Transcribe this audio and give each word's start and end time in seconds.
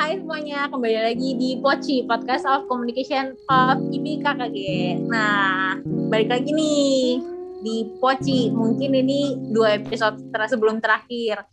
Hai 0.00 0.16
semuanya, 0.16 0.64
kembali 0.72 1.12
lagi 1.12 1.36
di 1.36 1.60
Poci, 1.60 2.08
Podcast 2.08 2.48
of 2.48 2.64
Communication 2.72 3.36
of 3.52 3.84
IBKKG. 3.92 4.56
Nah, 5.04 5.76
balik 6.08 6.32
lagi 6.32 6.56
nih 6.56 7.20
di 7.60 7.84
Poci. 8.00 8.48
Mungkin 8.48 8.96
ini 8.96 9.36
dua 9.52 9.76
episode 9.76 10.16
ter 10.32 10.40
sebelum 10.48 10.80
terakhir. 10.80 11.44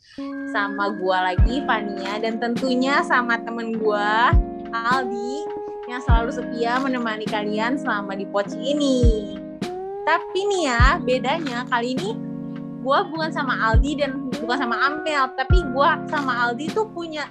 Sama 0.56 0.96
gua 0.96 1.36
lagi, 1.36 1.60
Fania, 1.68 2.24
dan 2.24 2.40
tentunya 2.40 3.04
sama 3.04 3.36
temen 3.44 3.84
gua, 3.84 4.32
Aldi, 4.72 5.44
yang 5.92 6.00
selalu 6.08 6.32
setia 6.32 6.80
menemani 6.80 7.28
kalian 7.28 7.76
selama 7.76 8.16
di 8.16 8.24
Poci 8.32 8.56
ini. 8.64 9.36
Tapi 10.08 10.40
nih 10.56 10.72
ya, 10.72 11.04
bedanya 11.04 11.68
kali 11.68 12.00
ini 12.00 12.16
gue 12.80 13.00
bukan 13.12 13.28
sama 13.28 13.60
Aldi 13.60 14.00
dan 14.00 14.32
bukan 14.40 14.56
sama 14.56 14.80
Amel, 14.88 15.36
tapi 15.36 15.60
gue 15.60 15.90
sama 16.08 16.48
Aldi 16.48 16.72
tuh 16.72 16.88
punya 16.96 17.28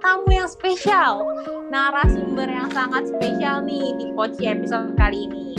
tamu 0.00 0.32
yang 0.32 0.48
spesial, 0.48 1.28
narasumber 1.68 2.48
yang 2.48 2.72
sangat 2.72 3.12
spesial 3.12 3.60
nih 3.62 3.92
di 4.00 4.06
Poci 4.16 4.48
episode 4.48 4.96
kali 4.96 5.28
ini. 5.28 5.54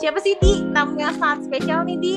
Siapa 0.00 0.18
sih 0.24 0.34
Di 0.40 0.64
tamu 0.72 0.96
yang 0.96 1.14
sangat 1.16 1.46
spesial 1.46 1.84
nih 1.84 1.98
Di? 2.00 2.16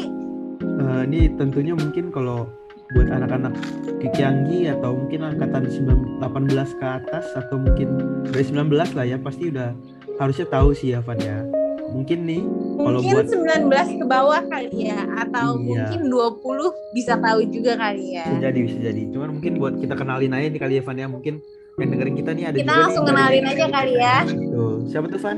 Uh, 0.62 1.04
ini 1.06 1.28
tentunya 1.36 1.76
mungkin 1.76 2.10
kalau 2.10 2.48
buat 2.92 3.08
anak-anak 3.08 3.56
Kikianggi 4.00 4.68
atau 4.72 4.96
mungkin 4.98 5.24
angkatan 5.24 5.68
18 5.68 6.80
ke 6.80 6.86
atas 6.86 7.26
atau 7.38 7.58
mungkin 7.58 7.96
dari 8.28 8.44
19 8.44 8.72
lah 8.98 9.06
ya 9.08 9.18
pasti 9.22 9.50
udah 9.50 9.72
harusnya 10.20 10.46
tahu 10.52 10.76
sih 10.76 10.94
ya 10.94 11.00
Van 11.02 11.18
ya 11.22 11.61
mungkin 11.92 12.20
nih 12.24 12.42
kalau 12.80 13.00
buat 13.04 13.28
19 13.28 14.00
ke 14.02 14.06
bawah 14.08 14.42
kali 14.48 14.90
ya 14.90 15.04
atau 15.20 15.60
iya. 15.60 15.92
mungkin 15.92 16.00
20 16.08 16.96
bisa 16.96 17.14
tahu 17.20 17.40
juga 17.52 17.76
kali 17.78 18.16
ya. 18.16 18.26
Bisa 18.26 18.40
jadi 18.50 18.60
bisa 18.64 18.78
jadi. 18.80 19.02
Cuman 19.12 19.30
mungkin 19.38 19.52
buat 19.60 19.76
kita 19.78 19.94
kenalin 20.00 20.34
aja 20.34 20.48
nih 20.48 20.62
kali 20.62 20.74
ya 20.80 20.84
Van 20.88 20.98
ya. 20.98 21.08
Mungkin 21.12 21.34
yang 21.80 21.90
dengerin 21.92 22.16
kita 22.16 22.32
nih 22.36 22.44
ada 22.48 22.58
kita 22.58 22.72
juga 22.72 22.82
langsung 22.88 23.04
nih, 23.06 23.12
kenalin 23.12 23.46
aja 23.46 23.66
kali 23.68 23.94
ya. 24.00 24.18
Tuh 24.28 24.76
siapa 24.88 25.06
tuh 25.12 25.20
Van? 25.20 25.38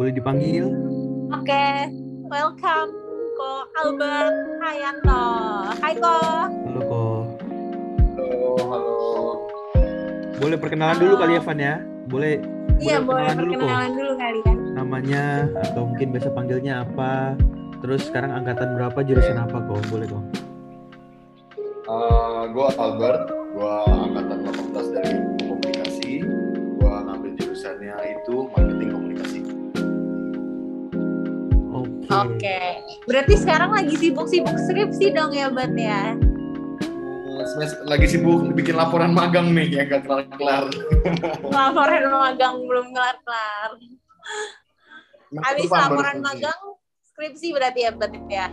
Boleh 0.00 0.12
dipanggil? 0.12 0.64
Oke 1.32 1.44
okay. 1.52 1.72
welcome 2.26 2.90
ko 3.36 3.50
Albert 3.84 4.34
Hayanto. 4.64 5.24
Hai 5.78 5.94
ko. 6.00 6.16
Halo 6.48 6.80
ko. 6.88 7.04
Halo 8.16 8.50
halo. 8.64 8.96
Boleh 10.36 10.56
perkenalan 10.60 10.96
halo. 10.96 11.04
dulu 11.04 11.14
kali 11.20 11.32
ya 11.36 11.42
Van 11.44 11.60
ya? 11.60 11.74
Boleh 12.08 12.34
Iya 12.76 13.00
boleh 13.00 13.32
perkenalan 13.32 13.88
dulu, 13.96 14.04
dulu 14.04 14.14
kali 14.20 14.40
ya. 14.44 14.65
Namanya 14.86 15.50
atau 15.66 15.82
mungkin 15.82 16.14
biasa 16.14 16.30
panggilnya 16.30 16.86
apa? 16.86 17.34
Terus 17.82 18.06
sekarang 18.06 18.38
angkatan 18.38 18.78
berapa 18.78 19.02
jurusan 19.02 19.34
apa 19.34 19.58
kok? 19.58 19.82
Boleh 19.90 20.06
kok? 20.06 20.22
Uh, 21.90 21.90
eh, 21.90 22.42
gue 22.54 22.66
Albert, 22.78 23.34
gue 23.34 23.74
angkatan 23.82 24.46
18 24.46 24.94
dari 24.94 25.18
komunikasi. 25.42 26.22
Gue 26.78 26.94
ngambil 27.02 27.34
jurusannya 27.34 27.98
itu 28.14 28.46
marketing 28.54 28.94
komunikasi. 28.94 29.42
Oke. 29.42 29.58
Okay. 32.06 32.06
Oke. 32.06 32.38
Okay. 32.38 32.78
Berarti 33.10 33.34
sekarang 33.42 33.74
lagi 33.74 33.98
sibuk-sibuk 33.98 34.54
skripsi 34.54 35.10
dong 35.10 35.34
ya, 35.34 35.50
Bat 35.50 35.74
ya? 35.74 36.14
lagi 37.90 38.06
sibuk 38.06 38.54
bikin 38.54 38.78
laporan 38.78 39.10
magang 39.10 39.50
nih 39.50 39.82
yang 39.82 39.90
gak 39.90 40.06
kelar-kelar. 40.06 40.70
laporan 41.42 42.06
magang 42.06 42.54
belum 42.70 42.94
kelar-kelar. 42.94 43.82
Habis 45.34 45.70
laporan 45.70 46.22
magang 46.22 46.60
skripsi 47.12 47.50
berarti 47.50 47.80
ya 47.82 47.90
berarti 47.90 48.20
ya. 48.30 48.46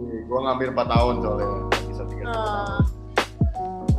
Iya, 0.00 0.18
gue 0.24 0.38
ngambil 0.38 0.68
4 0.78 0.92
tahun 0.94 1.14
soalnya 1.20 1.48
bisa 1.90 2.02
tiga 2.06 2.24
oh. 2.30 2.80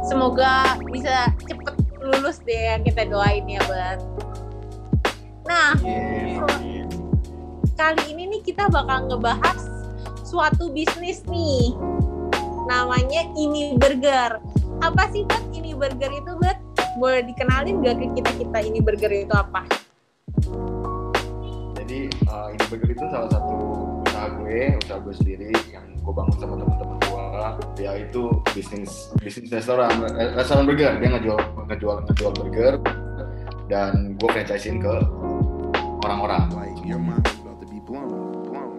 Semoga 0.07 0.79
bisa 0.89 1.29
cepet 1.45 1.75
lulus 2.01 2.41
deh 2.41 2.57
yang 2.73 2.81
kita 2.81 3.05
doain 3.05 3.45
ya 3.45 3.61
buat. 3.69 3.99
Nah, 5.45 5.77
yeah, 5.83 6.41
yeah. 6.63 6.87
kali 7.77 8.15
ini 8.15 8.37
nih 8.37 8.41
kita 8.41 8.71
bakal 8.71 9.09
ngebahas 9.11 9.59
suatu 10.31 10.71
bisnis 10.71 11.27
nih 11.27 11.75
namanya 12.71 13.27
ini 13.35 13.75
burger 13.75 14.39
apa 14.79 15.03
sih 15.11 15.27
buat 15.27 15.43
ini 15.51 15.75
burger 15.75 16.07
itu 16.07 16.31
buat 16.39 16.57
boleh 16.95 17.27
dikenalin 17.27 17.83
gak 17.83 17.99
ke 17.99 18.07
kita 18.15 18.31
kita 18.39 18.57
ini 18.63 18.79
burger 18.79 19.11
itu 19.11 19.33
apa 19.35 19.67
jadi 21.91 22.07
uh, 22.31 22.47
ini 22.55 22.63
burger 22.71 22.89
itu 22.95 23.05
salah 23.11 23.27
satu 23.27 23.55
usaha 24.07 24.27
gue 24.39 24.79
usaha 24.79 24.97
gue 25.03 25.11
sendiri 25.11 25.51
yang 25.75 25.83
gue 25.99 26.13
bangun 26.15 26.35
sama 26.39 26.55
teman-teman 26.55 26.97
gue 27.03 27.23
dia 27.75 27.91
itu 27.99 28.31
bisnis 28.55 29.11
bisnis 29.19 29.51
restoran 29.51 29.91
restoran 30.15 30.63
burger. 30.63 30.95
Dia 31.03 31.19
ngejual 31.19 31.39
ngejual 31.67 31.95
ngejual 32.07 32.31
burger 32.39 32.73
dan 33.67 34.15
gue 34.15 34.29
franchisein 34.31 34.79
ke 34.79 34.93
orang-orang. 36.07 36.47
Like 36.55 36.79
your 36.87 36.95
mind 36.95 37.27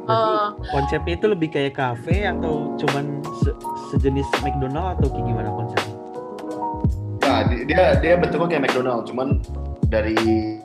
uh, 0.09 0.57
konsepnya 0.73 1.13
itu 1.13 1.27
lebih 1.29 1.53
kayak 1.53 1.77
cafe 1.77 2.25
atau 2.25 2.81
cuman 2.81 3.21
se 3.45 3.53
sejenis 3.93 4.25
McDonald 4.41 4.97
atau 4.97 5.13
kayak 5.13 5.27
gimana 5.29 5.49
konsepnya? 5.53 5.97
Nah, 7.29 7.41
dia 7.69 7.83
dia 8.01 8.15
bentuknya 8.17 8.57
kayak 8.57 8.63
McDonald, 8.73 9.05
cuman 9.05 9.29
dari 9.93 10.17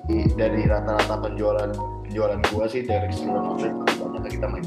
dari 0.07 0.63
rata-rata 0.63 1.19
penjualan 1.19 1.69
penjualan 2.07 2.39
gua 2.51 2.65
sih 2.71 2.87
dari 2.87 3.11
seluruh 3.11 3.43
outlet 3.55 3.75
banyak 3.99 4.31
kita 4.39 4.47
main. 4.47 4.63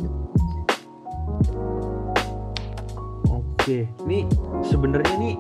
Oke, 3.29 3.89
ini 4.09 4.29
sebenarnya 4.65 5.15
nih 5.17 5.37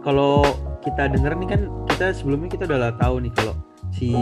kalau 0.00 0.44
kita 0.80 1.12
denger 1.12 1.32
nih 1.36 1.48
kan 1.52 1.60
kita 1.92 2.16
sebelumnya 2.16 2.48
kita 2.48 2.64
udah 2.64 2.96
tahu 2.96 3.20
nih 3.20 3.32
kalau 3.36 3.54
si 3.92 4.14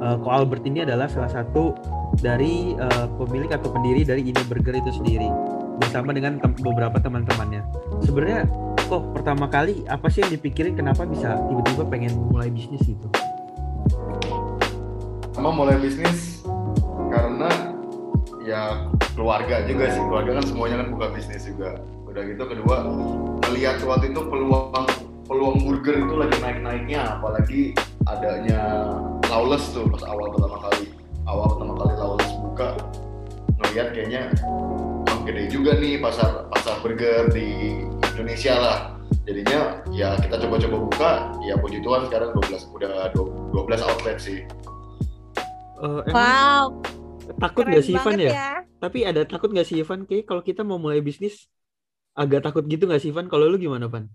uh, 0.00 0.16
Ko 0.20 0.28
Albert 0.28 0.64
ini 0.68 0.84
adalah 0.84 1.08
salah 1.08 1.32
satu 1.32 1.72
dari 2.20 2.76
uh, 2.76 3.06
pemilik 3.16 3.48
atau 3.48 3.72
pendiri 3.72 4.04
dari 4.04 4.28
ini 4.28 4.40
burger 4.48 4.76
itu 4.76 4.90
sendiri 4.92 5.28
bersama 5.80 6.12
dengan 6.14 6.38
tem 6.38 6.52
beberapa 6.60 7.00
teman-temannya. 7.00 7.64
Sebenarnya 8.04 8.46
kok 8.84 9.02
pertama 9.16 9.48
kali 9.48 9.82
apa 9.88 10.06
sih 10.12 10.20
yang 10.22 10.32
dipikirin 10.36 10.76
kenapa 10.76 11.08
bisa 11.08 11.40
tiba-tiba 11.48 11.84
pengen 11.88 12.12
mulai 12.30 12.52
bisnis 12.52 12.84
itu? 12.84 13.08
Sama 15.34 15.50
mulai 15.50 15.74
bisnis 15.82 16.46
karena 17.10 17.50
ya 18.46 18.86
keluarga 19.18 19.66
juga 19.66 19.90
sih. 19.90 19.98
Keluarga 19.98 20.38
kan 20.38 20.44
semuanya 20.46 20.76
kan 20.86 20.88
buka 20.94 21.06
bisnis 21.10 21.42
juga. 21.42 21.82
Udah 22.06 22.22
gitu 22.22 22.46
kedua 22.46 22.86
melihat 23.50 23.82
waktu 23.82 24.14
itu 24.14 24.20
peluang 24.30 24.86
peluang 25.26 25.56
burger 25.66 26.06
itu 26.06 26.14
lagi 26.14 26.38
naik-naiknya. 26.38 27.18
Apalagi 27.18 27.74
adanya 28.06 28.94
lawless 29.26 29.74
tuh 29.74 29.90
pas 29.90 30.06
awal 30.06 30.30
pertama 30.38 30.70
kali 30.70 30.94
awal 31.26 31.46
pertama 31.58 31.72
kali 31.82 31.92
lawless 31.98 32.30
buka 32.38 32.68
ngelihat 33.58 33.88
kayaknya 33.90 34.22
gede 35.26 35.50
juga 35.50 35.74
nih 35.82 35.98
pasar 35.98 36.46
pasar 36.54 36.78
burger 36.78 37.26
di 37.34 37.82
Indonesia 38.14 38.54
lah. 38.54 38.78
Jadinya 39.26 39.82
ya 39.90 40.14
kita 40.14 40.38
coba-coba 40.46 40.76
buka 40.78 41.10
ya 41.42 41.58
puji 41.58 41.82
Tuhan 41.82 42.06
sekarang 42.06 42.30
12 42.38 42.70
udah 42.70 43.10
12 43.10 43.50
outlet 43.82 44.22
sih 44.22 44.46
uh, 45.84 46.02
wow 46.08 46.64
takut 47.36 47.68
nggak 47.68 47.84
sih 47.84 47.94
Ivan 47.94 48.16
ya? 48.16 48.32
ya 48.32 48.52
tapi 48.80 49.04
ada 49.04 49.28
takut 49.28 49.52
nggak 49.52 49.68
sih 49.68 49.84
Ivan 49.84 50.08
kayak 50.08 50.24
kalau 50.24 50.40
kita 50.40 50.64
mau 50.64 50.80
mulai 50.80 51.04
bisnis 51.04 51.46
agak 52.16 52.40
takut 52.48 52.64
gitu 52.64 52.88
nggak 52.88 53.04
sih 53.04 53.12
Ivan 53.12 53.28
kalau 53.28 53.46
lu 53.52 53.60
gimana 53.60 53.86
Van? 53.92 54.08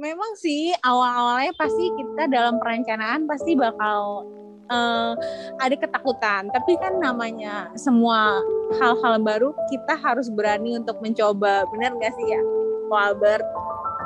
memang 0.00 0.32
sih 0.40 0.72
awal-awalnya 0.80 1.52
pasti 1.60 1.92
kita 1.92 2.32
dalam 2.32 2.56
perencanaan 2.56 3.28
pasti 3.28 3.52
bakal 3.52 4.24
uh, 4.72 5.12
ada 5.60 5.76
ketakutan. 5.76 6.48
Tapi 6.48 6.80
kan 6.80 6.96
namanya 6.96 7.68
semua 7.76 8.40
hal-hal 8.80 9.20
baru 9.20 9.52
kita 9.68 10.00
harus 10.00 10.32
berani 10.32 10.80
untuk 10.80 10.96
mencoba. 11.04 11.68
Benar 11.68 11.92
nggak 12.00 12.12
sih 12.16 12.26
ya, 12.32 12.40
Albert? 12.88 13.44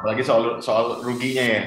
Apalagi 0.03 0.23
soal 0.27 0.59
soal 0.59 0.99
ruginya 1.07 1.63
ya. 1.63 1.65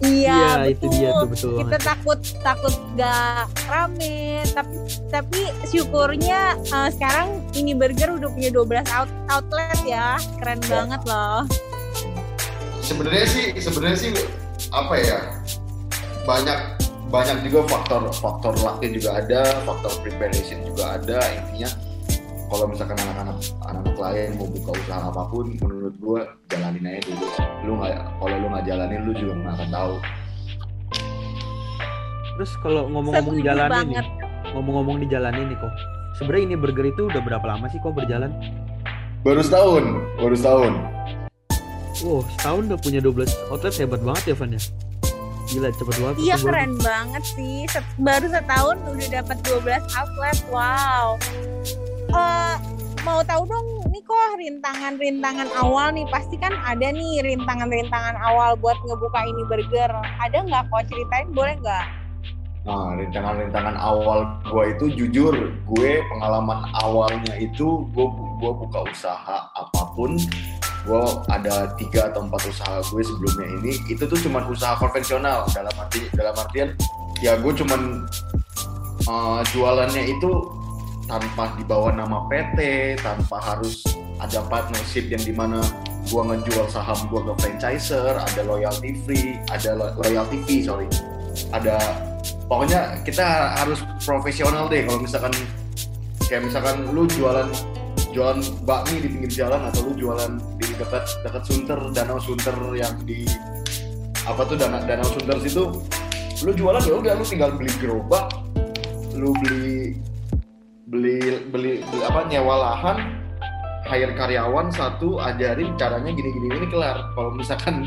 Iya, 0.00 0.32
ya, 0.32 0.48
betul. 0.64 0.72
itu 0.72 0.84
dia 0.96 1.08
tuh 1.12 1.28
betul. 1.28 1.56
Kita 1.60 1.68
banget. 1.68 1.82
takut 1.84 2.20
takut 2.40 2.74
gak 2.96 3.44
rame, 3.68 4.40
tapi 4.56 4.76
tapi 5.12 5.40
syukurnya 5.68 6.56
uh, 6.72 6.88
sekarang 6.88 7.44
ini 7.52 7.76
burger 7.76 8.16
udah 8.16 8.28
punya 8.32 8.48
12 8.48 8.96
out, 8.96 9.10
outlet 9.28 9.80
ya. 9.84 10.16
Keren 10.40 10.60
ya. 10.64 10.68
banget 10.68 11.00
loh 11.04 11.44
sebenarnya 12.90 13.26
sih 13.30 13.46
sebenarnya 13.54 13.98
sih 14.02 14.10
apa 14.74 14.94
ya 14.98 15.18
banyak 16.26 16.58
banyak 17.10 17.38
juga 17.46 17.66
faktor 17.70 18.02
faktor 18.18 18.52
lucknya 18.58 18.88
juga 18.90 19.10
ada 19.22 19.40
faktor 19.62 19.92
preparation 20.02 20.58
juga 20.66 20.98
ada 20.98 21.22
intinya 21.30 21.70
kalau 22.50 22.66
misalkan 22.66 22.98
anak-anak 22.98 23.36
anak-anak 23.62 23.96
lain 23.96 24.28
mau 24.34 24.48
buka 24.50 24.70
usaha 24.74 25.06
apa 25.06 25.22
pun 25.30 25.46
menurut 25.54 25.94
gue 25.96 26.20
jalanin 26.50 26.84
aja 26.90 27.00
dulu 27.06 27.26
lu 27.62 27.72
nggak 27.78 27.92
kalau 28.18 28.34
lu 28.36 28.46
nggak 28.50 28.64
jalanin 28.66 29.00
lu 29.06 29.12
juga 29.14 29.32
nggak 29.38 29.54
akan 29.54 29.68
tahu 29.70 29.94
terus 32.34 32.52
kalau 32.58 32.82
ngomong-ngomong 32.90 33.36
jalanin 33.38 33.86
nih 33.94 34.06
ngomong-ngomong 34.50 34.96
di 34.98 35.06
jalan 35.06 35.34
ini 35.38 35.54
kok 35.54 35.72
sebenarnya 36.18 36.44
ini 36.50 36.56
burger 36.58 36.86
itu 36.90 37.02
udah 37.06 37.22
berapa 37.22 37.46
lama 37.46 37.70
sih 37.70 37.78
kok 37.78 37.94
berjalan 37.94 38.34
baru 39.22 39.40
setahun 39.46 39.84
baru 40.18 40.34
setahun 40.34 40.72
wow 42.02 42.20
setahun 42.34 42.62
udah 42.66 42.78
punya 42.82 42.98
12 42.98 43.30
outlet 43.54 43.74
hebat 43.78 44.00
banget 44.02 44.24
ya 44.26 44.34
Van 44.34 44.50
ya 44.50 44.62
gila 45.50 45.68
cepet 45.74 45.96
banget 45.98 46.16
Iya 46.22 46.36
keren 46.38 46.72
banget 46.78 47.24
sih. 47.26 47.66
Set- 47.66 47.98
baru 47.98 48.30
setahun 48.30 48.76
udah 48.86 49.08
dapat 49.10 49.36
12 49.42 49.82
outlet. 49.98 50.38
Wow. 50.46 51.18
Eh, 52.10 52.54
mau 53.06 53.22
tahu 53.22 53.46
dong 53.46 53.66
nih 53.86 54.02
kok 54.02 54.34
rintangan-rintangan 54.34 55.48
awal 55.62 55.94
nih 55.94 56.02
pasti 56.10 56.34
kan 56.42 56.50
ada 56.66 56.90
nih 56.90 57.22
rintangan-rintangan 57.22 58.18
awal 58.18 58.58
buat 58.58 58.74
ngebuka 58.82 59.20
ini 59.30 59.42
burger. 59.46 59.90
Ada 60.18 60.42
nggak 60.42 60.66
kok 60.74 60.90
ceritain 60.90 61.30
boleh 61.30 61.54
nggak? 61.62 61.86
Nah, 62.60 62.92
rintangan-rintangan 62.98 63.78
awal 63.80 64.26
gue 64.44 64.64
itu 64.76 64.84
jujur, 64.92 65.32
gue 65.64 65.90
pengalaman 66.12 66.68
awalnya 66.76 67.32
itu 67.40 67.88
gue 67.96 68.06
gua 68.36 68.52
buka 68.52 68.84
usaha 68.84 69.48
apa 69.56 69.82
pun, 69.96 70.20
gue 70.84 71.02
ada 71.32 71.72
tiga 71.80 72.12
atau 72.12 72.28
empat 72.28 72.52
usaha 72.52 72.84
gue 72.92 73.00
sebelumnya 73.00 73.48
ini, 73.64 73.72
itu 73.88 74.04
tuh 74.04 74.18
cuman 74.28 74.44
usaha 74.44 74.76
konvensional 74.76 75.48
dalam 75.56 75.72
arti 75.72 76.04
dalam 76.12 76.36
artian 76.36 76.76
ya 77.24 77.40
gue 77.40 77.52
cuman 77.64 78.04
uh, 79.08 79.40
jualannya 79.56 80.12
itu 80.12 80.59
tanpa 81.10 81.50
dibawa 81.58 81.90
nama 81.90 82.22
PT, 82.30 82.58
tanpa 83.02 83.42
harus 83.42 83.82
ada 84.22 84.46
partnership 84.46 85.10
yang 85.10 85.20
di 85.26 85.34
mana 85.34 85.58
gue 86.06 86.22
ngejual 86.22 86.70
saham 86.70 86.96
gue 87.10 87.18
ke 87.18 87.32
franchiser, 87.42 88.14
ada 88.14 88.40
loyalty 88.46 88.94
free, 89.02 89.42
ada 89.50 89.74
lo- 89.74 89.94
loyalty 89.98 90.38
fee 90.46 90.62
sorry, 90.62 90.86
ada 91.50 91.76
pokoknya 92.46 93.02
kita 93.02 93.58
harus 93.58 93.82
profesional 94.06 94.70
deh 94.70 94.86
kalau 94.86 95.02
misalkan 95.02 95.34
kayak 96.30 96.46
misalkan 96.46 96.86
lu 96.94 97.10
jualan 97.10 97.50
jualan 98.10 98.42
bakmi 98.66 99.02
di 99.02 99.08
pinggir 99.10 99.46
jalan 99.46 99.62
atau 99.70 99.90
lu 99.90 99.92
jualan 99.94 100.38
di 100.58 100.66
dekat 100.74 101.06
dekat 101.22 101.42
Sunter 101.46 101.78
danau 101.94 102.18
Sunter 102.18 102.54
yang 102.74 102.94
di 103.06 103.22
apa 104.26 104.42
tuh 104.46 104.58
danau 104.58 104.82
danau 104.82 105.06
Sunter 105.06 105.38
situ 105.42 105.64
lu 106.42 106.50
jualan 106.54 106.82
ya 106.82 106.94
udah 106.98 107.12
lu 107.14 107.24
tinggal 107.26 107.54
beli 107.54 107.70
gerobak 107.78 108.34
lu 109.14 109.30
beli 109.42 109.98
beli 110.90 111.46
beli, 111.54 111.86
beli 111.86 112.02
apa 112.02 112.26
nyewa 112.26 112.54
lahan 112.58 112.98
hire 113.86 114.12
karyawan 114.18 114.74
satu 114.74 115.22
ajarin 115.22 115.78
caranya 115.78 116.10
gini 116.10 116.30
gini 116.34 116.46
ini 116.50 116.66
kelar. 116.66 117.14
Kalau 117.14 117.30
misalkan 117.30 117.86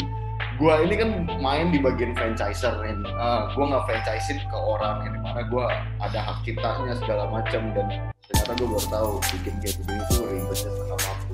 gua 0.55 0.79
ini 0.79 0.95
kan 0.95 1.09
main 1.43 1.69
di 1.69 1.83
bagian 1.83 2.15
franchiser 2.15 2.71
ini 2.87 3.03
Ah, 3.19 3.51
gua 3.53 3.75
nggak 3.75 3.83
franchisein 3.91 4.39
ke 4.39 4.57
orang 4.57 5.03
yang 5.03 5.13
di 5.19 5.21
mana 5.21 5.41
gua 5.51 5.67
ada 5.99 6.19
hak 6.23 6.47
ciptanya 6.47 6.95
segala 7.03 7.27
macam 7.27 7.75
dan 7.75 7.87
ternyata 8.31 8.51
gua 8.63 8.67
baru 8.71 8.87
tahu 8.87 9.11
bikin 9.35 9.53
kayak 9.59 9.75
begini 9.83 9.99
itu 9.99 10.15
ribetnya 10.23 10.69
setengah 10.71 10.99
waktu. 11.03 11.33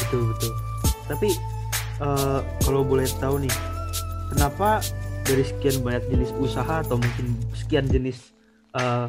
Betul 0.00 0.22
betul. 0.32 0.52
Tapi 1.04 1.28
eh, 2.00 2.40
kalau 2.64 2.80
boleh 2.80 3.06
tahu 3.20 3.44
nih 3.44 3.54
kenapa 4.32 4.80
dari 5.24 5.44
sekian 5.44 5.84
banyak 5.84 6.04
jenis 6.08 6.32
usaha 6.40 6.80
atau 6.80 6.96
mungkin 6.96 7.36
sekian 7.56 7.84
jenis 7.92 8.32
eh, 8.76 9.08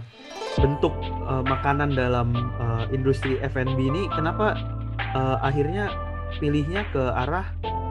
bentuk 0.60 0.94
eh, 1.04 1.44
makanan 1.44 1.96
dalam 1.96 2.32
eh, 2.36 2.84
industri 2.96 3.40
F&B 3.42 3.78
ini 3.80 4.08
kenapa 4.14 4.56
eh, 5.00 5.38
akhirnya 5.44 5.92
pilihnya 6.40 6.88
ke 6.92 7.02
arah 7.16 7.46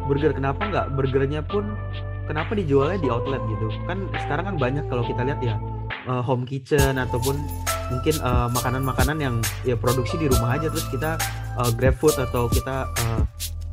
burger? 0.04 0.36
Kenapa 0.36 0.68
nggak 0.68 0.86
burgernya 0.96 1.40
pun 1.44 1.76
kenapa 2.28 2.56
dijualnya 2.56 3.00
di 3.00 3.08
outlet 3.08 3.40
gitu? 3.48 3.72
Kan 3.88 4.08
sekarang 4.26 4.54
kan 4.54 4.56
banyak 4.60 4.84
kalau 4.88 5.04
kita 5.04 5.22
lihat 5.24 5.40
ya 5.40 5.56
eh, 6.08 6.22
home 6.24 6.44
kitchen 6.44 7.00
ataupun 7.00 7.36
mungkin 7.92 8.14
eh, 8.16 8.48
makanan-makanan 8.52 9.18
yang 9.20 9.36
ya 9.64 9.76
produksi 9.76 10.16
di 10.20 10.28
rumah 10.28 10.56
aja. 10.56 10.68
Terus 10.72 10.88
kita 10.88 11.20
uh, 11.58 11.70
GrabFood 11.74 12.18
atau 12.18 12.50
kita 12.50 12.88
uh, 12.88 13.22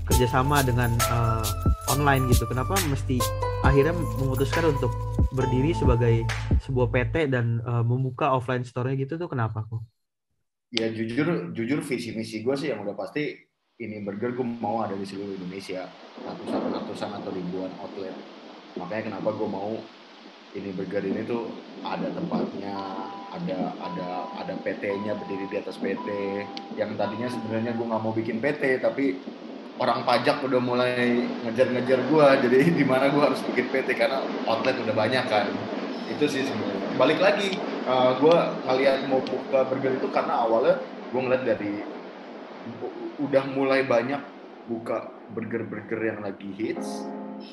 kerjasama 0.06 0.62
dengan 0.66 0.92
uh, 1.10 1.44
online 1.90 2.30
gitu. 2.30 2.46
Kenapa 2.46 2.78
mesti 2.90 3.18
akhirnya 3.62 3.94
memutuskan 4.20 4.74
untuk 4.74 4.92
berdiri 5.32 5.72
sebagai 5.72 6.28
sebuah 6.66 6.92
PT 6.92 7.32
dan 7.32 7.64
uh, 7.64 7.86
membuka 7.86 8.34
offline 8.34 8.66
store-nya 8.66 9.00
gitu 9.00 9.16
tuh 9.16 9.30
kenapa 9.32 9.64
kok? 9.66 9.82
ya 10.72 10.88
jujur 10.88 11.52
jujur 11.52 11.84
visi 11.84 12.16
misi 12.16 12.40
gue 12.40 12.56
sih 12.56 12.72
yang 12.72 12.88
udah 12.88 12.96
pasti 12.96 13.36
ini 13.82 14.00
burger 14.06 14.38
gue 14.38 14.46
mau 14.46 14.86
ada 14.86 14.94
di 14.94 15.04
seluruh 15.04 15.34
Indonesia. 15.42 15.90
Ratusan 16.22 16.70
ratusan 16.70 17.12
atau 17.18 17.34
ribuan 17.34 17.74
outlet. 17.82 18.14
Makanya 18.78 19.10
kenapa 19.10 19.34
gue 19.34 19.50
mau 19.50 19.74
ini 20.54 20.70
burger 20.70 21.02
ini 21.02 21.26
tuh 21.26 21.50
ada 21.82 22.14
tempatnya 22.14 22.78
ada 23.34 23.74
ada 23.80 24.08
ada 24.38 24.54
PT-nya 24.62 25.18
berdiri 25.18 25.50
di 25.50 25.58
atas 25.58 25.82
PT 25.82 26.08
yang 26.78 26.94
tadinya 26.94 27.26
sebenarnya 27.32 27.74
gue 27.74 27.86
nggak 27.88 28.04
mau 28.04 28.14
bikin 28.14 28.38
PT 28.38 28.84
tapi 28.84 29.18
orang 29.82 30.06
pajak 30.06 30.46
udah 30.46 30.62
mulai 30.62 31.26
ngejar-ngejar 31.42 32.00
gue 32.06 32.26
jadi 32.46 32.58
di 32.80 32.86
mana 32.86 33.10
gue 33.10 33.22
harus 33.22 33.42
bikin 33.50 33.74
PT 33.74 33.98
karena 33.98 34.22
outlet 34.46 34.78
udah 34.78 34.94
banyak 34.94 35.26
kan. 35.26 35.50
Itu 36.14 36.30
sih 36.30 36.46
sebenarnya. 36.46 37.02
Balik 37.02 37.20
lagi 37.20 37.58
uh, 37.90 38.14
gue 38.22 38.38
ngeliat 38.70 39.10
mau 39.10 39.26
buka 39.26 39.66
burger 39.66 39.98
itu 39.98 40.08
karena 40.14 40.46
awalnya 40.46 40.78
gue 41.10 41.22
ngeliat 41.22 41.44
dari 41.44 41.82
udah 43.18 43.44
mulai 43.58 43.82
banyak 43.82 44.22
buka 44.70 45.10
burger-burger 45.34 45.98
yang 45.98 46.22
lagi 46.22 46.54
hits 46.54 47.02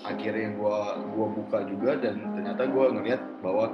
akhirnya 0.05 0.53
gue 0.53 0.79
gua 1.17 1.27
buka 1.33 1.65
juga 1.65 1.97
dan 1.97 2.21
ternyata 2.37 2.69
gue 2.69 2.85
ngeliat 2.93 3.23
bahwa 3.41 3.73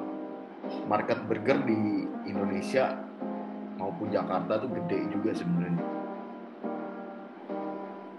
market 0.87 1.19
burger 1.27 1.59
di 1.67 2.07
Indonesia 2.31 2.95
maupun 3.75 4.15
Jakarta 4.15 4.63
tuh 4.63 4.71
gede 4.71 5.11
juga 5.11 5.35
sebenarnya 5.35 5.74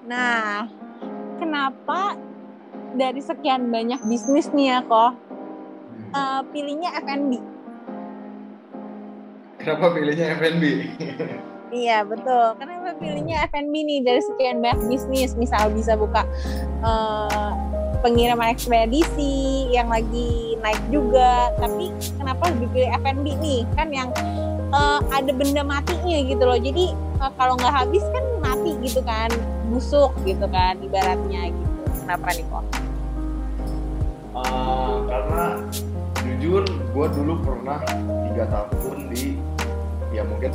Nah, 0.06 0.70
kenapa 1.42 2.14
dari 2.94 3.20
sekian 3.20 3.74
banyak 3.74 4.00
bisnis 4.06 4.48
nih 4.54 4.72
ya 4.72 4.80
kok 4.86 5.18
eh, 6.16 6.42
pilihnya 6.54 6.90
F&B? 7.02 7.32
kenapa 9.66 9.98
pilihnya 9.98 10.38
F&B 10.38 10.64
Iya 11.74 12.06
betul. 12.06 12.56
Kenapa 12.62 12.94
pilihnya 13.02 13.50
F&B 13.50 13.74
nih 13.74 14.00
dari 14.06 14.22
sekian 14.22 14.62
banyak 14.62 14.86
bisnis? 14.86 15.34
Misal 15.34 15.74
bisa 15.74 15.98
buka 15.98 16.22
eh, 16.86 17.52
pengiriman 18.06 18.54
ekspedisi 18.54 19.74
yang 19.74 19.90
lagi 19.90 20.56
naik 20.62 20.80
juga. 20.94 21.50
Tapi 21.58 21.90
kenapa 22.22 22.54
lebih 22.54 22.70
pilih 22.70 22.90
F&B 23.02 23.26
nih? 23.42 23.62
Kan 23.74 23.90
yang 23.90 24.14
eh, 24.72 25.00
ada 25.10 25.32
benda 25.34 25.66
matinya 25.66 26.16
gitu 26.22 26.44
loh. 26.46 26.56
Jadi 26.56 26.94
eh, 26.94 27.32
kalau 27.36 27.58
nggak 27.58 27.74
habis 27.74 28.06
kan 28.14 28.24
mati 28.40 28.78
gitu 28.86 29.02
kan, 29.02 29.34
busuk 29.70 30.12
gitu 30.24 30.46
kan 30.50 30.78
ibaratnya 30.80 31.50
gitu. 31.50 31.82
Kenapa 32.06 32.28
nih 32.34 32.46
kok? 32.48 32.66
Uh, 34.36 35.08
karena 35.08 35.44
jujur 36.26 36.64
gue 36.68 37.08
dulu 37.16 37.34
pernah 37.40 37.80
tiga 38.30 38.44
tahun 38.52 38.98
di 39.14 39.40
ya 40.12 40.24
mungkin 40.28 40.52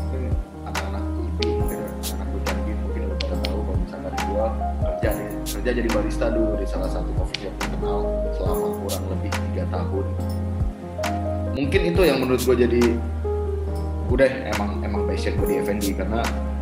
anak-anak 0.69 1.05
mungkin 1.17 1.79
anak 2.17 2.29
IB 2.29 2.69
mungkin 2.81 3.01
udah 3.09 3.19
pada 3.21 3.37
tahu 3.45 3.59
kalau 3.65 3.79
misalkan 3.81 4.13
gue 4.13 4.47
kerja 4.81 5.09
di 5.17 5.25
kerja 5.49 5.71
jadi 5.81 5.89
barista 5.89 6.27
dulu 6.29 6.53
di 6.61 6.67
salah 6.69 6.91
satu 6.93 7.11
coffee 7.17 7.49
shop 7.49 7.55
terkenal 7.61 7.99
selama 8.37 8.67
kurang 8.85 9.05
lebih 9.13 9.31
tiga 9.51 9.65
tahun 9.73 10.07
mungkin 11.57 11.81
itu 11.93 12.01
yang 12.05 12.19
menurut 12.21 12.41
gue 12.41 12.57
jadi 12.57 12.83
udah 14.11 14.31
emang 14.57 14.71
emang 14.83 15.03
passion 15.07 15.39
gue 15.39 15.47
di 15.47 15.57
F&B 15.63 15.85
karena 15.95 16.21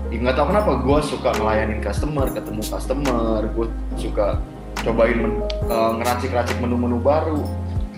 nggak 0.08 0.34
tahu 0.40 0.46
kenapa 0.48 0.70
gue 0.80 0.98
suka 1.04 1.28
ngelayanin 1.36 1.84
customer 1.84 2.26
ketemu 2.32 2.62
customer 2.64 3.44
gue 3.52 3.66
suka 4.00 4.40
cobain 4.80 5.18
men- 5.20 5.42
eh, 5.68 5.92
ngeracik-racik 6.00 6.56
menu-menu 6.64 6.96
baru. 7.02 7.44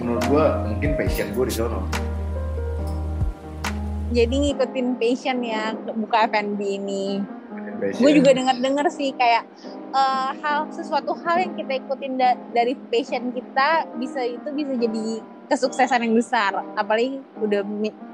Menurut 0.01 0.25
gue 0.27 0.45
mungkin 0.75 0.91
passion 0.97 1.29
gue 1.37 1.45
di 1.47 1.55
sana. 1.55 1.79
Jadi 4.11 4.35
ngikutin 4.49 4.99
passion 4.99 5.39
ya 5.45 5.77
buka 5.95 6.27
F&B 6.27 6.61
ini. 6.83 7.23
Gue 7.81 8.11
juga 8.13 8.35
dengar-dengar 8.35 8.91
sih 8.91 9.15
kayak 9.15 9.47
eh, 9.91 10.31
hal 10.43 10.71
sesuatu 10.71 11.13
hal 11.23 11.43
yang 11.43 11.53
kita 11.59 11.83
ikutin 11.83 12.15
da- 12.19 12.39
dari 12.55 12.79
passion 12.91 13.35
kita 13.35 13.91
bisa 13.99 14.23
itu 14.23 14.49
bisa 14.55 14.73
jadi 14.79 15.05
kesuksesan 15.51 16.07
yang 16.07 16.15
besar. 16.15 16.55
Apalagi 16.79 17.19
udah 17.43 17.63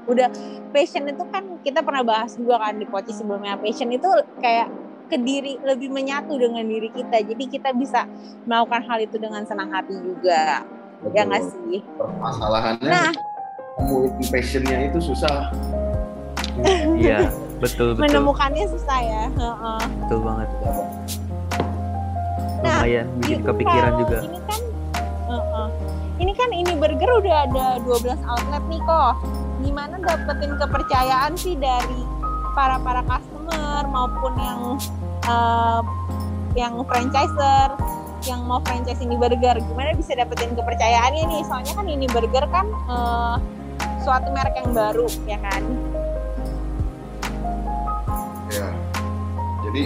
udah 0.09 0.27
passion 0.73 1.05
itu 1.05 1.23
kan 1.29 1.43
kita 1.61 1.85
pernah 1.85 2.01
bahas 2.01 2.33
juga 2.33 2.57
kan 2.57 2.73
di 2.75 2.85
poci 2.89 3.13
sebelumnya. 3.13 3.61
Passion 3.61 3.93
itu 3.93 4.09
kayak 4.41 4.67
ke 5.07 5.15
diri 5.21 5.55
lebih 5.63 5.93
menyatu 5.93 6.35
dengan 6.35 6.65
diri 6.67 6.91
kita. 6.91 7.23
Jadi 7.23 7.43
kita 7.47 7.71
bisa 7.77 8.09
melakukan 8.43 8.83
hal 8.89 8.99
itu 9.05 9.15
dengan 9.21 9.45
senang 9.45 9.71
hati 9.71 9.95
juga. 9.95 10.65
Betul. 10.97 11.13
ya 11.13 11.21
nggak 11.29 11.43
sih? 11.45 11.79
Permasalahannya 11.93 12.89
nah. 12.89 13.13
passionnya 14.33 14.77
itu 14.89 14.99
susah. 15.13 15.53
Iya, 16.97 17.29
betul 17.61 17.93
betul. 17.93 18.01
menemukannya 18.09 18.65
susah 18.65 18.97
ya. 18.97 19.23
Heeh. 19.29 19.81
Betul 20.01 20.19
banget. 20.25 20.49
Nah, 22.63 22.81
Lumayan 22.81 23.07
bikin 23.21 23.39
kepikiran 23.45 23.91
kalau 23.93 24.01
juga. 24.01 24.17
Ini 24.25 24.39
kan, 24.49 24.61
uh-uh. 25.29 25.67
ini 26.17 26.31
kan 26.33 26.49
ini 26.49 26.71
burger 26.73 27.11
udah 27.21 27.35
ada 27.49 27.67
12 27.85 28.17
outlet 28.25 28.63
nih 28.65 28.81
kok. 28.81 29.13
Gimana 29.61 29.95
dapetin 30.01 30.51
kepercayaan 30.57 31.31
sih 31.37 31.55
dari 31.57 32.01
para 32.57 32.81
para 32.81 33.05
customer 33.05 33.85
maupun 33.85 34.33
yang 34.41 34.61
uh, 35.29 35.81
yang 36.57 36.73
franchiser 36.89 37.69
yang 38.25 38.41
mau 38.49 38.57
franchise 38.65 38.97
ini 38.99 39.13
burger 39.13 39.61
gimana 39.61 39.93
bisa 39.93 40.17
dapetin 40.17 40.57
kepercayaannya 40.57 41.23
nih 41.29 41.41
soalnya 41.45 41.73
kan 41.77 41.85
ini 41.85 42.09
burger 42.09 42.45
kan 42.49 42.65
uh, 42.89 43.37
suatu 44.01 44.33
merek 44.33 44.57
yang 44.57 44.73
baru 44.73 45.05
ya 45.29 45.37
kan 45.37 45.61
ya 48.49 48.67
jadi 49.69 49.83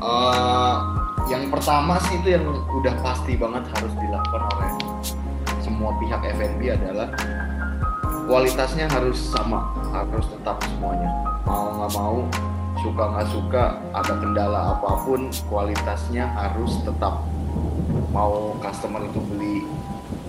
uh, 0.00 1.03
yang 1.24 1.48
pertama 1.48 1.96
sih 2.04 2.20
itu 2.20 2.36
yang 2.36 2.44
udah 2.50 2.94
pasti 3.00 3.36
banget 3.40 3.64
harus 3.72 3.92
dilakukan 3.96 4.42
oleh 4.56 4.70
semua 5.64 5.96
pihak 5.96 6.20
F&B 6.36 6.60
adalah 6.68 7.08
kualitasnya 8.28 8.84
harus 8.92 9.16
sama 9.32 9.72
harus 9.92 10.28
tetap 10.28 10.60
semuanya. 10.68 11.08
Mau 11.48 11.72
nggak 11.80 11.92
mau 11.96 12.18
suka 12.84 13.04
nggak 13.16 13.28
suka 13.32 13.64
ada 13.96 14.12
kendala 14.20 14.60
apa 14.76 14.90
pun 15.08 15.32
kualitasnya 15.48 16.28
harus 16.36 16.76
tetap. 16.84 17.24
Mau 18.12 18.54
customer 18.60 19.00
itu 19.08 19.20
beli 19.24 19.64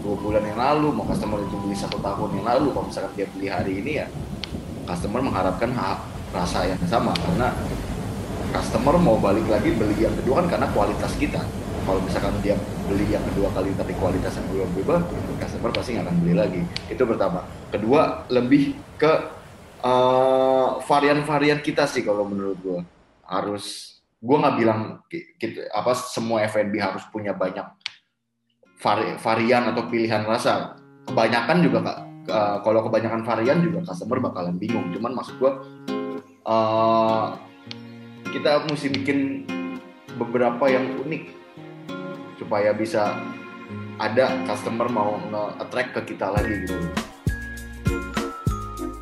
dua 0.06 0.16
bulan 0.22 0.44
yang 0.46 0.60
lalu 0.62 0.88
mau 0.94 1.06
customer 1.10 1.42
itu 1.42 1.58
beli 1.66 1.74
satu 1.74 1.98
tahun 1.98 2.30
yang 2.38 2.46
lalu 2.46 2.68
kalau 2.78 2.86
misalkan 2.86 3.12
dia 3.18 3.28
beli 3.34 3.48
hari 3.50 3.74
ini 3.82 3.92
ya 4.06 4.08
customer 4.86 5.18
mengharapkan 5.18 5.74
hak 5.74 6.00
rasa 6.30 6.70
yang 6.70 6.78
sama 6.86 7.10
karena 7.26 7.50
customer 8.56 8.96
mau 8.96 9.20
balik 9.20 9.44
lagi 9.52 9.76
beli 9.76 10.08
yang 10.08 10.16
kedua 10.24 10.40
kan 10.44 10.56
karena 10.56 10.68
kualitas 10.72 11.12
kita. 11.20 11.44
Kalau 11.86 12.02
misalkan 12.02 12.34
dia 12.42 12.56
beli 12.88 13.06
yang 13.12 13.22
kedua 13.30 13.52
kali 13.52 13.76
tapi 13.76 13.94
kualitas 14.00 14.34
yang 14.40 14.48
belum 14.50 14.70
berubah 14.80 15.00
customer 15.44 15.70
pasti 15.76 16.00
nggak 16.00 16.08
akan 16.08 16.16
beli 16.24 16.34
lagi. 16.40 16.62
Itu 16.88 17.04
pertama. 17.04 17.44
Kedua 17.70 18.24
lebih 18.32 18.80
ke 18.96 19.12
uh, 19.84 20.80
varian-varian 20.88 21.60
kita 21.60 21.84
sih 21.86 22.02
kalau 22.02 22.24
menurut 22.26 22.58
gue 22.64 22.80
harus 23.28 24.00
gue 24.24 24.38
nggak 24.40 24.56
bilang 24.58 25.04
gitu 25.12 25.62
apa 25.70 25.92
semua 25.94 26.42
F&B 26.50 26.74
harus 26.82 27.06
punya 27.14 27.36
banyak 27.36 27.68
vari, 28.80 29.20
varian 29.20 29.70
atau 29.70 29.84
pilihan 29.92 30.24
rasa. 30.24 30.80
Kebanyakan 31.06 31.58
juga 31.62 31.80
kak 31.86 31.98
uh, 32.32 32.58
kalau 32.66 32.82
kebanyakan 32.88 33.22
varian 33.22 33.62
juga 33.62 33.94
customer 33.94 34.18
bakalan 34.24 34.58
bingung. 34.58 34.90
Cuman 34.90 35.14
maksud 35.14 35.38
gue 35.38 35.52
uh, 36.50 37.45
kita 38.36 38.68
mesti 38.68 38.92
bikin 38.92 39.48
beberapa 40.20 40.68
yang 40.68 41.00
unik 41.08 41.32
supaya 42.36 42.76
bisa 42.76 43.16
ada 43.96 44.28
customer 44.44 44.92
mau 44.92 45.16
nge-attract 45.32 45.96
ke 45.96 46.02
kita 46.12 46.36
lagi 46.36 46.68
gitu. 46.68 46.76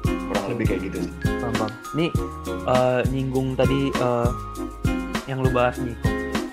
Kurang 0.06 0.46
lebih 0.54 0.70
kayak 0.70 0.82
gitu 0.86 1.10
sih. 1.10 1.14
Bang 1.58 1.74
ini 1.98 2.14
uh, 2.70 3.02
nyinggung 3.10 3.58
tadi 3.58 3.90
uh, 3.98 4.30
yang 5.26 5.42
lu 5.42 5.50
bahas 5.50 5.82
nih. 5.82 5.98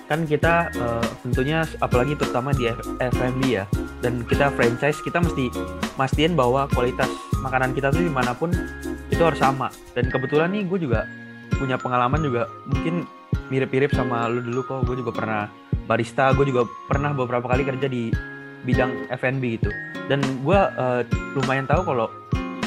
Kan 0.09 0.25
kita 0.25 0.73
uh, 0.73 1.05
tentunya 1.21 1.61
apalagi 1.85 2.17
terutama 2.17 2.49
di 2.49 2.65
F&B 2.97 3.61
ya 3.61 3.69
dan 4.01 4.25
kita 4.25 4.49
franchise 4.57 4.97
kita 5.05 5.21
mesti 5.21 5.53
mastiin 6.01 6.33
bahwa 6.33 6.65
kualitas 6.73 7.07
makanan 7.45 7.77
kita 7.77 7.93
tuh 7.93 8.01
di 8.01 8.09
mana 8.09 8.33
pun 8.33 8.49
itu 9.13 9.21
harus 9.21 9.37
sama. 9.37 9.69
Dan 9.93 10.09
kebetulan 10.09 10.49
nih 10.49 10.65
gue 10.65 10.81
juga 10.81 11.05
punya 11.55 11.75
pengalaman 11.79 12.21
juga 12.21 12.47
mungkin 12.67 13.07
mirip-mirip 13.51 13.91
sama 13.91 14.27
lu 14.31 14.43
dulu 14.43 14.61
kok. 14.67 14.79
Gue 14.87 14.99
juga 14.99 15.11
pernah 15.11 15.41
barista 15.89 16.31
gue 16.31 16.47
juga 16.47 16.63
pernah 16.87 17.11
beberapa 17.11 17.51
kali 17.51 17.67
kerja 17.67 17.87
di 17.91 18.11
bidang 18.63 19.09
F&B 19.11 19.43
gitu. 19.59 19.69
Dan 20.07 20.23
gue 20.43 20.59
uh, 20.59 21.01
lumayan 21.35 21.67
tahu 21.67 21.81
kalau 21.83 22.07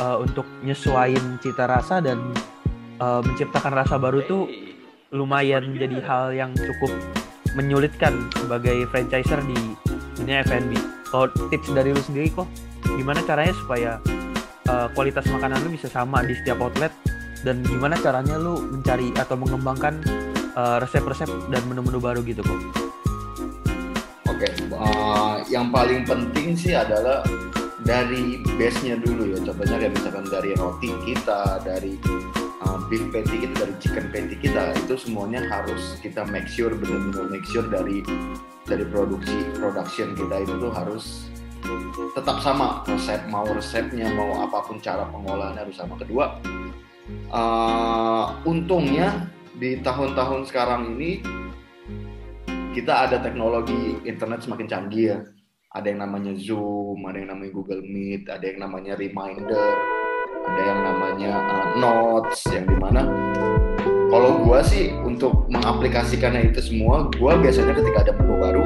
uh, 0.02 0.16
untuk 0.20 0.44
nyesuaiin 0.66 1.38
cita 1.40 1.68
rasa 1.68 2.02
dan 2.02 2.20
uh, 2.98 3.20
menciptakan 3.22 3.72
rasa 3.72 3.96
baru 3.96 4.24
tuh 4.26 4.50
lumayan 5.14 5.78
jadi 5.78 6.02
hal 6.02 6.34
yang 6.34 6.50
cukup 6.58 6.90
menyulitkan 7.54 8.26
sebagai 8.34 8.84
franchiser 8.90 9.38
di 9.46 9.58
dunia 10.18 10.42
F&B. 10.42 10.74
Kalau 11.08 11.30
tips 11.48 11.70
dari 11.70 11.94
lu 11.94 12.02
sendiri 12.02 12.26
kok, 12.34 12.50
gimana 12.98 13.22
caranya 13.22 13.54
supaya 13.54 13.90
uh, 14.66 14.90
kualitas 14.98 15.22
makanan 15.30 15.62
lu 15.62 15.78
bisa 15.78 15.86
sama 15.86 16.26
di 16.26 16.34
setiap 16.34 16.58
outlet 16.58 16.90
dan 17.44 17.60
gimana 17.68 17.94
caranya 18.00 18.40
lu 18.40 18.58
mencari 18.72 19.12
atau 19.14 19.36
mengembangkan 19.36 20.00
uh, 20.56 20.80
resep-resep 20.80 21.28
dan 21.52 21.62
menu-menu 21.68 22.00
baru 22.00 22.24
gitu 22.24 22.40
kok? 22.40 22.60
Oke, 24.32 24.48
okay. 24.48 24.50
uh, 24.72 25.44
yang 25.52 25.68
paling 25.68 26.02
penting 26.08 26.56
sih 26.56 26.72
adalah 26.72 27.22
dari 27.84 28.40
base-nya 28.56 28.96
dulu 28.96 29.36
ya. 29.36 29.38
Contohnya 29.44 29.76
kayak 29.76 29.92
misalkan 29.92 30.26
dari 30.32 30.50
roti 30.56 30.90
kita, 31.04 31.60
dari 31.60 31.94
uh, 32.64 32.80
beef 32.88 33.04
patty 33.12 33.44
kita, 33.44 33.54
dari 33.60 33.74
chicken 33.78 34.06
patty 34.08 34.36
kita, 34.40 34.72
itu 34.80 34.96
semuanya 34.96 35.44
harus 35.52 36.00
kita 36.00 36.24
make 36.32 36.48
sure 36.48 36.72
benar-benar 36.72 37.28
make 37.28 37.44
sure 37.44 37.68
dari 37.68 38.00
dari 38.64 38.84
produksi 38.88 39.52
production 39.60 40.16
kita 40.16 40.48
itu 40.48 40.56
tuh 40.56 40.72
harus 40.72 41.28
tetap 42.16 42.40
sama 42.40 42.80
resep 42.88 43.20
mau 43.28 43.44
resepnya 43.44 44.08
mau 44.16 44.40
apa 44.40 44.64
pun 44.64 44.80
cara 44.80 45.04
pengolahannya 45.12 45.68
harus 45.68 45.76
sama 45.76 46.00
kedua 46.00 46.40
uh, 47.32 48.38
untungnya 48.44 49.30
di 49.54 49.78
tahun-tahun 49.80 50.50
sekarang 50.50 50.98
ini 50.98 51.22
kita 52.74 53.06
ada 53.06 53.22
teknologi 53.22 54.02
internet 54.02 54.42
semakin 54.42 54.66
canggih 54.66 55.06
ya. 55.14 55.18
Ada 55.74 55.90
yang 55.90 56.06
namanya 56.06 56.32
Zoom, 56.38 57.02
ada 57.02 57.18
yang 57.18 57.34
namanya 57.34 57.50
Google 57.50 57.82
Meet, 57.82 58.30
ada 58.30 58.46
yang 58.46 58.62
namanya 58.62 58.94
Reminder, 58.94 59.74
ada 60.46 60.60
yang 60.62 60.80
namanya 60.86 61.32
uh, 61.50 61.68
Notes, 61.82 62.46
yang 62.54 62.62
di 62.70 62.78
mana 62.78 63.02
kalau 64.06 64.38
gue 64.46 64.58
sih 64.62 64.94
untuk 65.02 65.50
mengaplikasikannya 65.50 66.54
itu 66.54 66.62
semua, 66.62 67.10
gue 67.10 67.32
biasanya 67.42 67.74
ketika 67.74 68.06
ada 68.06 68.12
menu 68.14 68.38
baru, 68.38 68.62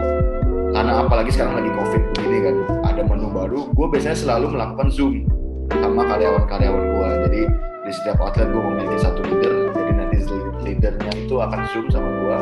karena 0.76 0.92
apalagi 1.00 1.32
sekarang 1.32 1.64
lagi 1.64 1.72
COVID 1.72 2.02
begini 2.12 2.38
kan, 2.44 2.56
ada 2.84 3.00
menu 3.00 3.28
baru, 3.32 3.60
gue 3.72 3.86
biasanya 3.88 4.18
selalu 4.28 4.52
melakukan 4.52 4.92
Zoom 4.92 5.24
sama 5.72 6.04
karyawan-karyawan 6.04 6.84
gue. 6.92 7.10
Jadi 7.24 7.42
di 7.88 7.92
setiap 7.96 8.20
outlet 8.20 8.52
gue 8.52 8.60
memiliki 8.60 9.00
satu 9.00 9.24
leader. 9.24 9.72
Jadi 9.72 9.92
nanti 9.96 10.16
leadernya 10.60 11.12
itu 11.16 11.34
akan 11.40 11.60
zoom 11.72 11.86
sama 11.88 12.08
gue 12.12 12.38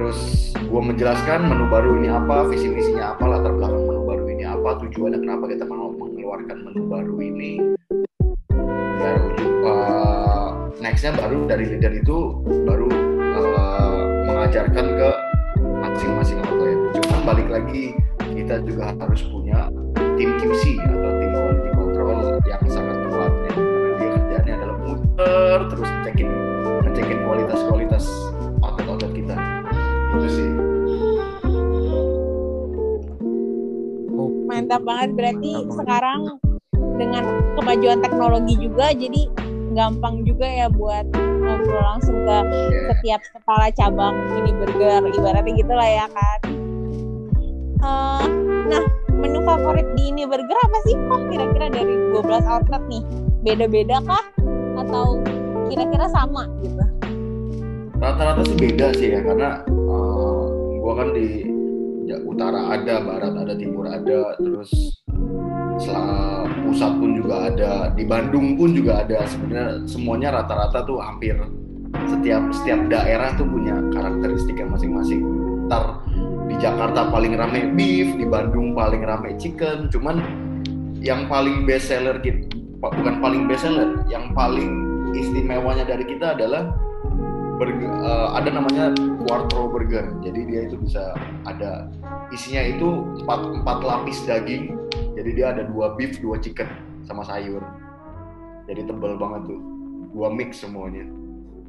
terus 0.00 0.50
gue 0.56 0.80
menjelaskan 0.80 1.44
menu 1.44 1.68
baru 1.68 2.00
ini 2.00 2.08
apa 2.08 2.48
visi 2.48 2.72
misinya 2.72 3.12
apa 3.12 3.36
latar 3.36 3.52
belakang 3.52 3.84
menu 3.84 4.02
baru 4.08 4.24
ini 4.32 4.44
apa 4.48 4.80
tujuannya 4.80 5.20
kenapa 5.20 5.44
kita 5.44 5.68
mau 5.68 5.92
mengeluarkan 5.92 6.56
menu 6.66 6.82
baru 6.88 7.14
ini. 7.20 7.52
Dan 8.96 9.20
uh, 9.60 10.72
nextnya 10.80 11.12
baru 11.20 11.44
dari 11.44 11.76
leader 11.76 11.92
itu 11.94 12.16
baru 12.64 12.88
uh, 13.38 14.02
mengajarkan 14.24 14.86
ke 14.98 15.10
masing-masing 15.84 16.40
outlet. 16.48 16.80
Cuman 16.96 17.20
balik 17.28 17.48
lagi 17.52 17.92
kita 18.32 18.64
juga 18.64 18.96
harus 18.96 19.20
punya 19.28 19.68
tim 20.16 20.32
QC 20.40 20.80
atau 20.80 21.10
tim 21.22 21.30
quality 21.36 21.70
control 21.76 22.18
yang 22.48 22.62
sangat 22.72 22.89
ngecekin 27.40 27.68
kualitas 27.72 28.04
kualitas 28.04 28.04
outlet-outlet 28.60 29.12
kita. 29.16 29.34
Itu 30.16 30.28
sih. 30.28 30.50
Mantap 34.44 34.82
banget. 34.84 35.10
Berarti 35.16 35.52
sekarang 35.72 36.20
dengan 37.00 37.24
kemajuan 37.56 37.98
teknologi 38.04 38.54
juga 38.60 38.92
jadi 38.92 39.22
gampang 39.72 40.26
juga 40.26 40.44
ya 40.44 40.66
buat 40.68 41.06
ngobrol 41.14 41.84
langsung 41.96 42.18
ke 42.26 42.36
yeah. 42.42 42.84
setiap 42.92 43.20
kepala 43.32 43.66
cabang 43.72 44.14
ini 44.36 44.50
burger. 44.52 45.00
Ibaratnya 45.08 45.52
gitulah 45.56 45.88
ya 45.88 46.06
kan 46.10 46.40
uh, 47.80 48.24
nah 48.68 48.82
menu 49.08 49.40
favorit 49.44 49.84
di 49.96 50.12
ini 50.12 50.24
burger 50.28 50.56
apa 50.56 50.78
sih 50.88 50.94
kok 50.96 51.20
kira-kira 51.28 51.66
dari 51.72 51.94
12 52.12 52.44
outlet 52.48 52.82
nih 52.88 53.02
beda-beda 53.40 54.00
kah? 54.04 54.24
Atau 54.76 55.20
kira-kira 55.68 56.08
sama 56.08 56.48
gitu? 56.64 56.84
Rata-rata 58.00 58.42
sih 58.48 58.56
beda 58.56 58.96
sih 58.96 59.12
ya 59.12 59.20
karena 59.20 59.60
uh, 59.68 60.48
gua 60.80 61.04
kan 61.04 61.12
di 61.12 61.44
ya, 62.08 62.16
utara 62.24 62.72
ada, 62.72 63.04
barat 63.04 63.36
ada, 63.36 63.52
timur 63.52 63.84
ada, 63.92 64.40
terus 64.40 64.96
setelah 65.76 66.48
pusat 66.64 66.92
pun 66.96 67.10
juga 67.20 67.52
ada, 67.52 67.92
di 67.92 68.08
Bandung 68.08 68.56
pun 68.56 68.72
juga 68.72 69.04
ada. 69.04 69.28
Sebenarnya 69.28 69.84
semuanya 69.84 70.28
rata-rata 70.32 70.88
tuh 70.88 70.96
hampir 70.96 71.36
setiap 72.08 72.40
setiap 72.56 72.80
daerah 72.88 73.36
tuh 73.36 73.44
punya 73.44 73.76
karakteristik 73.92 74.56
yang 74.56 74.72
masing-masing. 74.72 75.20
Ntar 75.68 76.00
di 76.48 76.56
Jakarta 76.56 77.12
paling 77.12 77.36
rame 77.36 77.76
beef, 77.76 78.16
di 78.16 78.24
Bandung 78.24 78.72
paling 78.72 79.04
rame 79.04 79.36
chicken, 79.36 79.92
cuman 79.92 80.24
yang 81.04 81.28
paling 81.28 81.68
best 81.68 81.92
seller 81.92 82.16
gitu 82.24 82.48
bukan 82.80 83.20
paling 83.20 83.44
best 83.44 83.68
seller, 83.68 84.00
yang 84.08 84.32
paling 84.32 84.88
istimewanya 85.12 85.84
dari 85.84 86.08
kita 86.08 86.32
adalah 86.32 86.72
burger, 87.60 87.92
uh, 88.00 88.32
ada 88.40 88.48
namanya 88.48 88.96
quartro 89.28 89.68
burger. 89.68 90.16
Jadi 90.24 90.40
dia 90.48 90.60
itu 90.64 90.80
bisa 90.80 91.12
ada 91.44 91.92
isinya 92.32 92.64
itu 92.64 93.04
empat, 93.20 93.60
empat 93.60 93.78
lapis 93.84 94.24
daging. 94.24 94.72
Jadi 95.12 95.30
dia 95.36 95.52
ada 95.52 95.68
dua 95.68 95.92
beef, 96.00 96.16
dua 96.24 96.40
chicken 96.40 96.72
sama 97.04 97.20
sayur. 97.28 97.60
Jadi 98.64 98.88
tebal 98.88 99.20
banget 99.20 99.52
tuh. 99.52 99.60
Dua 100.16 100.32
mix 100.32 100.64
semuanya. 100.64 101.04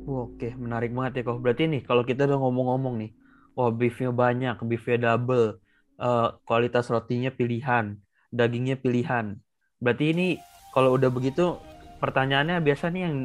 Oke, 0.08 0.56
menarik 0.56 0.96
banget 0.96 1.22
ya 1.22 1.22
kok. 1.28 1.44
Berarti 1.44 1.68
nih 1.68 1.82
kalau 1.84 2.08
kita 2.08 2.24
udah 2.24 2.40
ngomong-ngomong 2.40 2.96
nih 3.04 3.12
wah 3.54 3.70
beefnya 3.70 4.16
banyak, 4.16 4.56
beefnya 4.64 5.12
double, 5.12 5.60
eh, 6.00 6.28
kualitas 6.48 6.88
rotinya 6.88 7.30
pilihan, 7.30 8.00
dagingnya 8.32 8.80
pilihan. 8.80 9.38
Berarti 9.84 10.06
ini 10.16 10.28
kalau 10.72 10.96
udah 10.96 11.12
begitu 11.12 11.60
pertanyaannya 12.00 12.64
biasa 12.64 12.90
nih 12.90 13.02
yang 13.04 13.16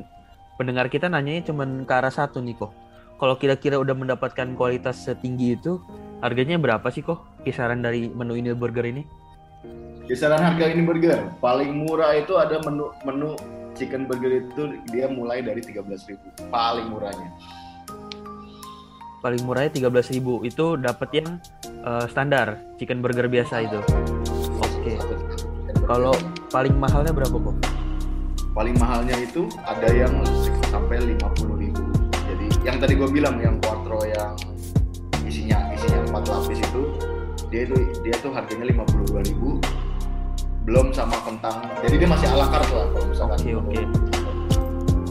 pendengar 0.57 0.89
kita 0.89 1.07
nanyanya 1.07 1.53
cuma 1.53 1.65
ke 1.65 1.93
arah 1.93 2.13
satu 2.13 2.41
nih 2.41 2.57
kok. 2.57 2.73
Kalau 3.17 3.37
kira-kira 3.41 3.81
udah 3.81 3.97
mendapatkan 3.97 4.53
kualitas 4.57 5.09
setinggi 5.09 5.57
itu, 5.57 5.81
harganya 6.21 6.61
berapa 6.61 6.85
sih 6.93 7.01
kok 7.01 7.25
kisaran 7.45 7.81
dari 7.81 8.13
menu 8.13 8.37
ini 8.37 8.53
burger 8.53 8.85
ini? 8.85 9.05
Kisaran 10.05 10.39
harga 10.39 10.71
ini 10.71 10.87
burger 10.87 11.19
paling 11.43 11.83
murah 11.83 12.15
itu 12.15 12.39
ada 12.39 12.63
menu 12.63 12.95
menu 13.03 13.35
chicken 13.75 14.07
burger 14.07 14.45
itu 14.45 14.79
dia 14.89 15.11
mulai 15.11 15.43
dari 15.43 15.61
13.000 15.61 16.49
paling 16.49 16.87
murahnya. 16.89 17.31
Paling 19.21 19.43
murahnya 19.43 19.73
13.000 19.91 20.47
itu 20.47 20.67
dapat 20.79 21.09
yang 21.11 21.29
eh, 21.67 22.07
standar 22.07 22.57
chicken 22.79 23.03
burger 23.03 23.27
biasa 23.27 23.67
itu. 23.67 23.81
Oke. 24.63 24.95
Kalau 25.87 26.15
paling 26.55 26.75
mahalnya 26.79 27.11
berapa 27.11 27.35
kok? 27.37 27.76
Paling 28.57 28.73
mahalnya 28.81 29.21
itu 29.21 29.53
ada 29.69 29.85
yang 29.93 30.17
sampai 30.73 30.97
50.000 31.13 31.77
jadi 32.25 32.47
yang 32.65 32.77
tadi 32.81 32.97
gue 32.97 33.09
bilang 33.13 33.37
yang 33.37 33.61
quattro 33.61 34.01
yang 34.09 34.33
isinya 35.29 35.77
isinya 35.77 36.01
empat 36.09 36.25
lapis 36.25 36.65
itu 36.65 36.83
dia 37.53 37.69
itu 37.69 37.77
dia 38.01 38.17
tuh 38.25 38.33
harganya 38.33 38.73
52.000 38.73 39.61
belum 40.65 40.89
sama 40.97 41.21
kentang 41.29 41.69
jadi 41.85 41.95
dia 42.01 42.09
masih 42.09 42.33
ala 42.33 42.49
carte 42.49 42.73
lah 42.73 42.89
kalau 42.97 43.07
misalkan 43.13 43.37
Oke 43.45 43.53
oke. 43.61 43.81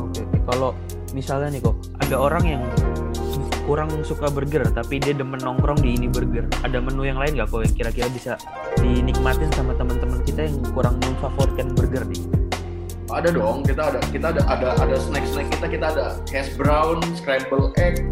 Oke. 0.01 0.21
Kalau 0.49 0.69
misalnya 1.13 1.47
nih 1.53 1.61
kok 1.61 1.75
ada 2.01 2.15
orang 2.17 2.43
yang 2.43 2.61
kurang 3.69 3.89
suka 4.01 4.27
burger 4.33 4.65
tapi 4.73 4.97
dia 4.97 5.13
demen 5.13 5.37
nongkrong 5.39 5.79
di 5.85 5.93
ini 5.93 6.09
burger. 6.09 6.49
Ada 6.65 6.81
menu 6.81 7.05
yang 7.05 7.21
lain 7.21 7.37
nggak 7.37 7.47
kok 7.47 7.61
yang 7.61 7.75
kira-kira 7.77 8.07
bisa 8.09 8.33
dinikmatin 8.81 9.47
sama 9.53 9.77
teman-teman 9.77 10.19
kita 10.25 10.49
yang 10.49 10.57
kurang 10.73 10.97
memfavoritkan 10.99 11.71
burger 11.77 12.03
nih? 12.09 12.44
Ada 13.15 13.31
dong 13.31 13.63
kita 13.63 13.95
ada 13.95 13.99
kita 14.11 14.35
ada 14.35 14.41
ada 14.51 14.67
ada 14.75 14.95
snack 14.99 15.23
snack 15.31 15.47
kita 15.55 15.67
kita 15.71 15.85
ada 15.95 16.05
hash 16.27 16.51
brown 16.59 16.99
scramble 17.15 17.71
egg 17.79 18.11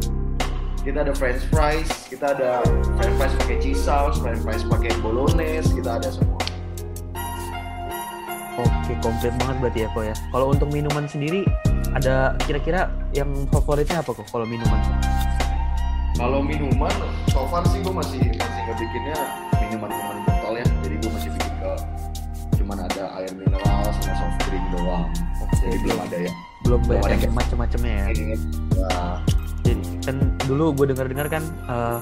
kita 0.87 1.03
ada 1.03 1.11
french 1.11 1.43
fries 1.51 1.91
kita 2.07 2.31
ada 2.31 2.63
french 2.95 3.15
fries 3.19 3.35
pakai 3.43 3.57
cheese 3.59 3.83
sauce 3.83 4.17
french 4.23 4.39
fries 4.47 4.63
pakai 4.63 4.91
bolognese 5.03 5.67
kita 5.75 5.99
ada 5.99 6.09
semua 6.09 6.39
Oke 8.53 8.93
komplit 9.01 9.33
banget 9.41 9.57
berarti 9.65 9.79
ya 9.81 9.89
kok 9.97 10.03
ya. 10.05 10.13
Kalau 10.29 10.53
untuk 10.53 10.69
minuman 10.69 11.09
sendiri 11.09 11.41
ada 11.97 12.37
kira-kira 12.45 12.85
yang 13.09 13.49
favoritnya 13.49 14.05
apa 14.05 14.13
kok 14.13 14.29
kalau 14.29 14.45
minuman? 14.45 14.77
kalau 16.13 16.45
minuman 16.45 16.93
so 17.33 17.49
far 17.49 17.65
sih 17.73 17.81
gue 17.81 17.89
masih 17.89 18.21
masih 18.21 18.61
ngebikinnya 18.69 19.17
minuman 19.65 19.89
cuman 22.63 22.87
ada 22.87 23.03
air 23.19 23.31
mineral 23.35 23.83
sama 23.99 24.13
soft 24.15 24.39
drink 24.47 24.65
doang 24.71 25.11
jadi 25.63 25.77
belum 25.79 25.99
ada 25.99 26.17
ya 26.27 26.33
Belum 26.63 26.79
Belum 26.87 27.03
banyak 27.03 27.19
ada 27.19 27.25
yang 27.27 27.35
macam-macamnya 27.35 27.93
ya. 27.93 28.05
ini 28.11 28.23
ya, 28.75 28.99
Jadi 29.63 29.83
kan 30.03 30.15
dulu 30.47 30.65
gue 30.75 30.85
dengar-dengar 30.95 31.27
kan 31.31 31.43
eh, 31.43 31.99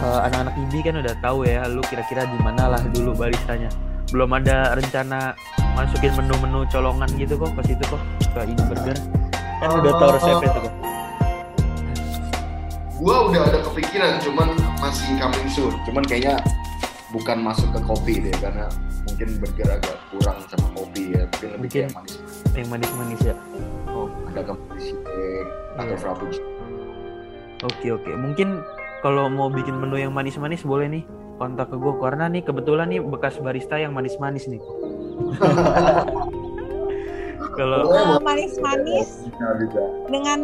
eh, 0.00 0.20
anak-anak 0.28 0.54
IBI 0.68 0.80
kan 0.84 0.94
udah 1.00 1.14
tahu 1.20 1.38
ya 1.44 1.64
lu 1.68 1.80
kira-kira 1.84 2.28
di 2.28 2.38
mana 2.40 2.76
lah 2.76 2.82
dulu 2.92 3.16
baristanya. 3.16 3.68
Belum 4.12 4.30
ada 4.32 4.76
rencana 4.76 5.34
masukin 5.76 6.12
menu-menu 6.16 6.64
colongan 6.72 7.08
gitu 7.16 7.36
kok 7.36 7.52
ke 7.60 7.62
situ 7.72 7.84
kok 7.88 8.02
ke 8.32 8.40
ini 8.44 8.62
burger. 8.68 8.96
Kan 9.60 9.68
udah 9.80 9.92
tahu 9.96 10.10
resepnya 10.16 10.50
tuh 10.52 10.62
kok. 10.68 10.74
gue 12.96 13.12
udah 13.12 13.42
ada 13.44 13.60
kepikiran 13.60 14.16
cuman 14.24 14.56
masih 14.80 15.20
coming 15.20 15.48
soon 15.52 15.76
cuman 15.84 16.00
kayaknya 16.00 16.40
bukan 17.12 17.44
masuk 17.44 17.68
ke 17.76 17.80
kopi 17.84 18.24
deh 18.24 18.32
karena 18.40 18.72
mungkin 19.16 19.40
burger 19.40 19.80
agak 19.80 19.96
kurang 20.12 20.38
sama 20.44 20.68
kopi 20.76 21.16
ya 21.16 21.24
mungkin 21.24 21.48
lebih 21.48 21.60
Mungkin- 21.64 21.88
kayak 21.88 21.96
manis 21.96 22.14
Yang 22.52 22.68
manis-manis 22.68 23.20
ya. 23.24 23.34
Oh, 23.88 24.08
ada 24.28 24.40
kemisi 24.44 24.92
shake 24.92 25.48
atau 25.76 25.96
frappuccino 25.96 26.52
Oke 27.64 27.88
oke. 27.96 28.12
Mungkin 28.12 28.60
kalau 29.00 29.32
mau 29.32 29.48
bikin 29.48 29.72
menu 29.72 29.96
yang 29.96 30.12
manis-manis 30.12 30.60
boleh 30.60 30.92
nih 30.92 31.04
kontak 31.40 31.72
ke 31.72 31.80
gue 31.80 31.92
karena 31.96 32.28
nih 32.28 32.44
kebetulan 32.44 32.92
nih 32.92 33.00
bekas 33.00 33.40
barista 33.40 33.80
yang 33.80 33.96
manis-manis 33.96 34.44
nih. 34.44 34.60
kalau 37.56 37.88
manis-manis 38.20 39.24
bisa 39.24 39.46
bisa 39.56 39.80
dengan 40.12 40.40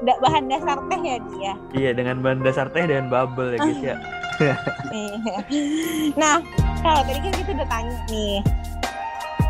bahan 0.00 0.48
dasar 0.48 0.80
teh 0.88 1.00
ya 1.04 1.16
dia. 1.28 1.52
iya 1.76 1.90
dengan 1.92 2.24
bahan 2.24 2.40
dasar 2.40 2.72
teh 2.72 2.88
dan 2.88 3.12
bubble 3.12 3.52
ya 3.52 3.60
guys 3.60 3.82
ya. 3.84 3.96
Nah, 6.20 6.40
kalau 6.82 7.00
tadi 7.04 7.18
kan 7.24 7.32
kita 7.32 7.50
udah 7.56 7.68
tanya 7.68 7.96
nih 8.10 8.40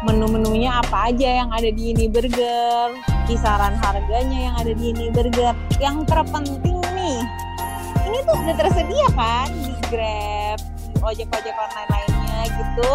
menu-menunya 0.04 0.70
apa 0.82 1.10
aja 1.10 1.42
yang 1.42 1.50
ada 1.50 1.66
di 1.72 1.90
ini 1.90 2.06
burger, 2.06 2.94
kisaran 3.26 3.74
harganya 3.80 4.38
yang 4.50 4.54
ada 4.54 4.70
di 4.70 4.94
ini 4.94 5.10
burger. 5.10 5.56
Yang 5.82 6.06
terpenting 6.06 6.78
nih, 6.94 7.18
ini 8.06 8.18
tuh 8.22 8.34
udah 8.38 8.54
tersedia 8.54 9.08
kan 9.18 9.50
di 9.50 9.74
Grab, 9.90 10.58
ojek-ojek 11.02 11.54
online 11.54 11.90
lainnya 11.90 12.38
gitu. 12.58 12.90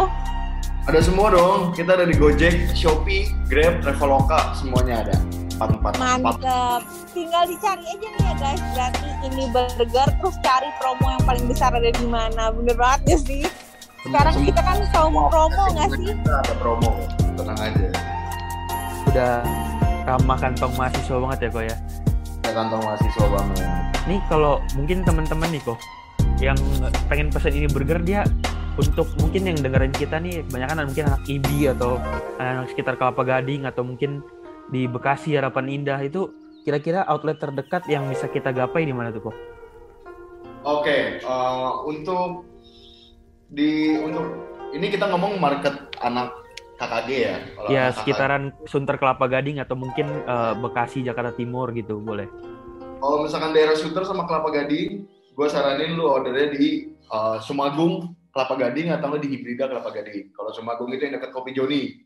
ada 0.90 1.00
semua 1.00 1.30
dong 1.30 1.72
kita 1.78 1.94
ada 1.94 2.10
di 2.10 2.18
Gojek 2.18 2.74
Shopee 2.74 3.30
Grab 3.46 3.86
Traveloka 3.86 4.58
semuanya 4.58 5.06
ada 5.06 5.16
empat 5.62 5.70
empat 5.78 5.94
empat 5.94 6.20
Mantep. 6.42 6.82
Tinggal 7.14 7.44
dicari 7.46 7.84
aja 7.86 8.08
nih 8.08 8.22
ya 8.26 8.34
guys. 8.36 8.62
Berarti 8.74 9.08
ini 9.22 9.44
burger 9.54 10.10
terus 10.10 10.36
cari 10.42 10.70
promo 10.82 11.08
yang 11.08 11.24
paling 11.24 11.46
besar 11.46 11.70
ada 11.70 11.86
di 11.88 12.08
mana. 12.08 12.50
Bener 12.50 12.74
banget 12.74 13.02
ya 13.06 13.18
sih. 13.22 13.42
Sekarang 14.02 14.34
Semua- 14.34 14.48
kita 14.50 14.62
kan 14.66 14.78
promo 14.90 15.22
promo 15.30 15.64
nggak 15.72 15.90
sih? 15.94 16.06
kita 16.10 16.34
ada 16.34 16.54
promo 16.58 16.90
tenang 17.38 17.60
aja 17.62 17.88
Udah 19.06 19.34
ramah 20.02 20.38
kantong 20.42 20.74
mahasiswa 20.74 21.16
banget 21.22 21.38
ya 21.38 21.50
kok 21.52 21.64
ya. 21.70 21.78
kita 22.42 22.50
kantong 22.58 22.82
mahasiswa 22.82 23.26
banget 23.30 23.58
Nih 24.10 24.20
kalau 24.26 24.58
mungkin 24.74 25.06
teman-teman 25.06 25.50
nih 25.54 25.62
kok 25.62 25.78
yang 26.42 26.58
pengen 27.06 27.30
pesen 27.30 27.54
ini 27.54 27.70
burger 27.70 28.02
dia 28.02 28.26
untuk 28.74 29.06
mungkin 29.22 29.46
yang 29.46 29.58
dengerin 29.62 29.94
kita 29.94 30.18
nih 30.18 30.42
kebanyakan 30.50 30.90
mungkin 30.90 31.06
anak 31.06 31.22
IBI 31.30 31.70
atau 31.70 32.02
anak 32.42 32.74
sekitar 32.74 32.98
Kelapa 32.98 33.22
Gading 33.22 33.70
atau 33.70 33.86
mungkin 33.86 34.26
di 34.72 34.88
Bekasi 34.88 35.36
Harapan 35.36 35.68
Indah 35.70 36.00
itu 36.00 36.32
kira-kira 36.64 37.04
outlet 37.06 37.38
terdekat 37.38 37.86
yang 37.92 38.08
bisa 38.08 38.32
kita 38.32 38.56
gapai 38.56 38.88
di 38.88 38.96
mana 38.96 39.12
tuh 39.12 39.30
kok? 39.30 39.38
Oke, 40.62 41.20
eh, 41.20 41.72
untuk 41.86 42.48
di 43.52 44.00
untuk 44.00 44.26
ini 44.72 44.88
kita 44.88 45.12
ngomong 45.12 45.38
market 45.38 45.92
anak 46.00 46.32
KKG 46.80 47.10
ya. 47.12 47.36
Kalau 47.54 47.70
Ya 47.70 47.84
sekitaran 47.94 48.56
Sunter 48.66 48.98
Kelapa 48.98 49.28
Gading 49.30 49.62
atau 49.62 49.76
mungkin 49.78 50.08
eh, 50.26 50.54
Bekasi 50.58 51.04
Jakarta 51.04 51.36
Timur 51.36 51.70
gitu 51.76 52.00
boleh. 52.02 52.26
KKG. 52.26 52.50
Kalau 53.02 53.18
misalkan 53.26 53.52
daerah 53.58 53.74
Sunter 53.74 54.06
sama 54.06 54.30
Kelapa 54.30 54.54
Gading, 54.54 55.10
gue 55.10 55.48
saranin 55.50 55.98
lu 55.98 56.06
ordernya 56.06 56.54
di 56.54 56.94
eh, 56.94 57.38
Sumagung 57.42 58.14
Kelapa 58.30 58.56
Gading 58.56 58.94
atau 58.94 59.18
di 59.18 59.28
Hibrida 59.28 59.66
Kelapa 59.66 59.90
Gading. 59.90 60.30
Kalau 60.32 60.54
Sumagung 60.54 60.94
itu 60.94 61.10
yang 61.10 61.18
dekat 61.18 61.34
Kopi 61.34 61.52
Joni. 61.58 62.06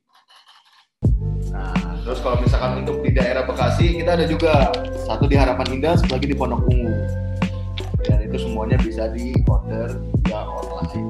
Terus 2.06 2.22
kalau 2.22 2.38
misalkan 2.38 2.86
untuk 2.86 3.02
di 3.02 3.10
daerah 3.10 3.50
Bekasi, 3.50 3.98
kita 3.98 4.14
ada 4.14 4.30
juga 4.30 4.70
satu 5.10 5.26
di 5.26 5.34
Harapan 5.34 5.66
Indah, 5.74 5.98
satu 5.98 6.22
lagi 6.22 6.30
di 6.30 6.38
Pondok 6.38 6.62
Ungu. 6.70 6.94
Dan 8.06 8.22
itu 8.22 8.38
semuanya 8.38 8.78
bisa 8.78 9.10
di 9.10 9.34
order 9.50 9.98
via 10.22 10.46
online. 10.46 11.02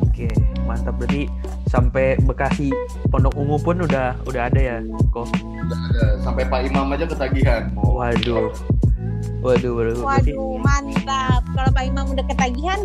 Oke, 0.00 0.32
mantap 0.64 0.96
berarti 0.96 1.28
sampai 1.68 2.16
Bekasi 2.24 2.72
Pondok 3.12 3.36
Ungu 3.36 3.60
pun 3.60 3.84
udah 3.84 4.16
udah 4.24 4.48
ada 4.48 4.56
ya 4.56 4.76
kok. 5.12 5.28
Udah 5.44 5.78
ada 5.92 6.04
sampai 6.24 6.48
Pak 6.48 6.60
Imam 6.64 6.88
aja 6.88 7.04
ketagihan 7.04 7.68
mau 7.76 8.00
Waduh. 8.00 8.48
Waduh, 9.44 9.72
waduh. 9.76 9.94
Berarti- 10.00 10.32
Waduh, 10.32 10.56
mantap. 10.64 11.42
Kalau 11.52 11.70
Pak 11.70 11.84
Imam 11.84 12.06
udah 12.08 12.24
ketagihan, 12.24 12.80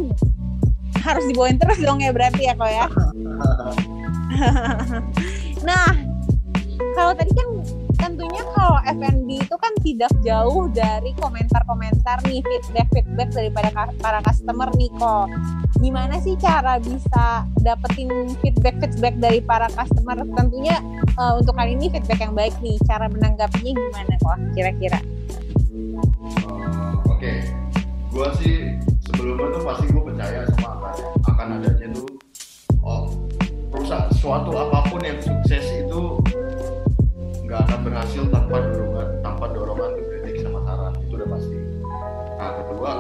harus 1.00 1.24
dibawain 1.32 1.56
terus 1.56 1.80
dong 1.80 2.04
ya 2.04 2.12
berarti 2.12 2.52
ya 2.52 2.54
kok 2.54 2.68
ya. 2.68 2.86
Nah, 5.64 5.96
kalau 6.94 7.14
tadi 7.18 7.34
kan 7.34 7.48
tentunya 7.98 8.42
kalau 8.54 8.78
F&B 8.86 9.30
itu 9.42 9.56
kan 9.58 9.74
tidak 9.82 10.12
jauh 10.22 10.70
dari 10.70 11.12
komentar-komentar 11.18 12.22
nih 12.30 12.46
feedback-feedback 12.46 13.30
daripada 13.34 13.70
para 14.00 14.20
customer 14.22 14.70
nih 14.78 14.90
kok. 14.98 15.28
Gimana 15.82 16.22
sih 16.22 16.38
cara 16.38 16.78
bisa 16.80 17.50
dapetin 17.66 18.10
feedback-feedback 18.40 19.18
dari 19.18 19.42
para 19.42 19.68
customer? 19.74 20.22
Tentunya 20.38 20.78
eh, 21.18 21.34
untuk 21.38 21.58
kali 21.58 21.76
ini 21.76 21.90
feedback 21.90 22.22
yang 22.22 22.38
baik 22.38 22.54
nih. 22.62 22.78
Cara 22.86 23.10
menanggapinya 23.10 23.74
gimana 23.74 24.14
kok 24.22 24.38
kira-kira? 24.54 25.00
Eh, 25.02 27.10
Oke, 27.10 27.34
gua 28.12 28.30
sih 28.38 28.78
sebelumnya 29.08 29.48
tuh 29.56 29.64
pasti 29.64 29.86
gue 29.92 30.04
percaya 30.04 30.40
sama 30.56 30.70
akan 30.80 30.94
akan 31.28 31.48
adanya 31.60 31.88
tuh 31.96 32.08
oh 32.84 33.02
perusahaan 33.72 34.12
suatu 34.16 34.52
apa 34.54 34.80
pun 34.92 35.02
yang 35.02 35.20
sukses 35.20 35.64
berhasil 37.94 38.26
tanpa 38.34 38.58
dorongan 38.74 39.08
tanpa 39.22 39.46
dorongan 39.54 39.90
kritik 40.02 40.42
sama 40.42 40.66
saran 40.66 40.98
itu 40.98 41.14
udah 41.14 41.30
pasti. 41.30 41.58
Nah 42.42 42.52
kedua 42.66 42.92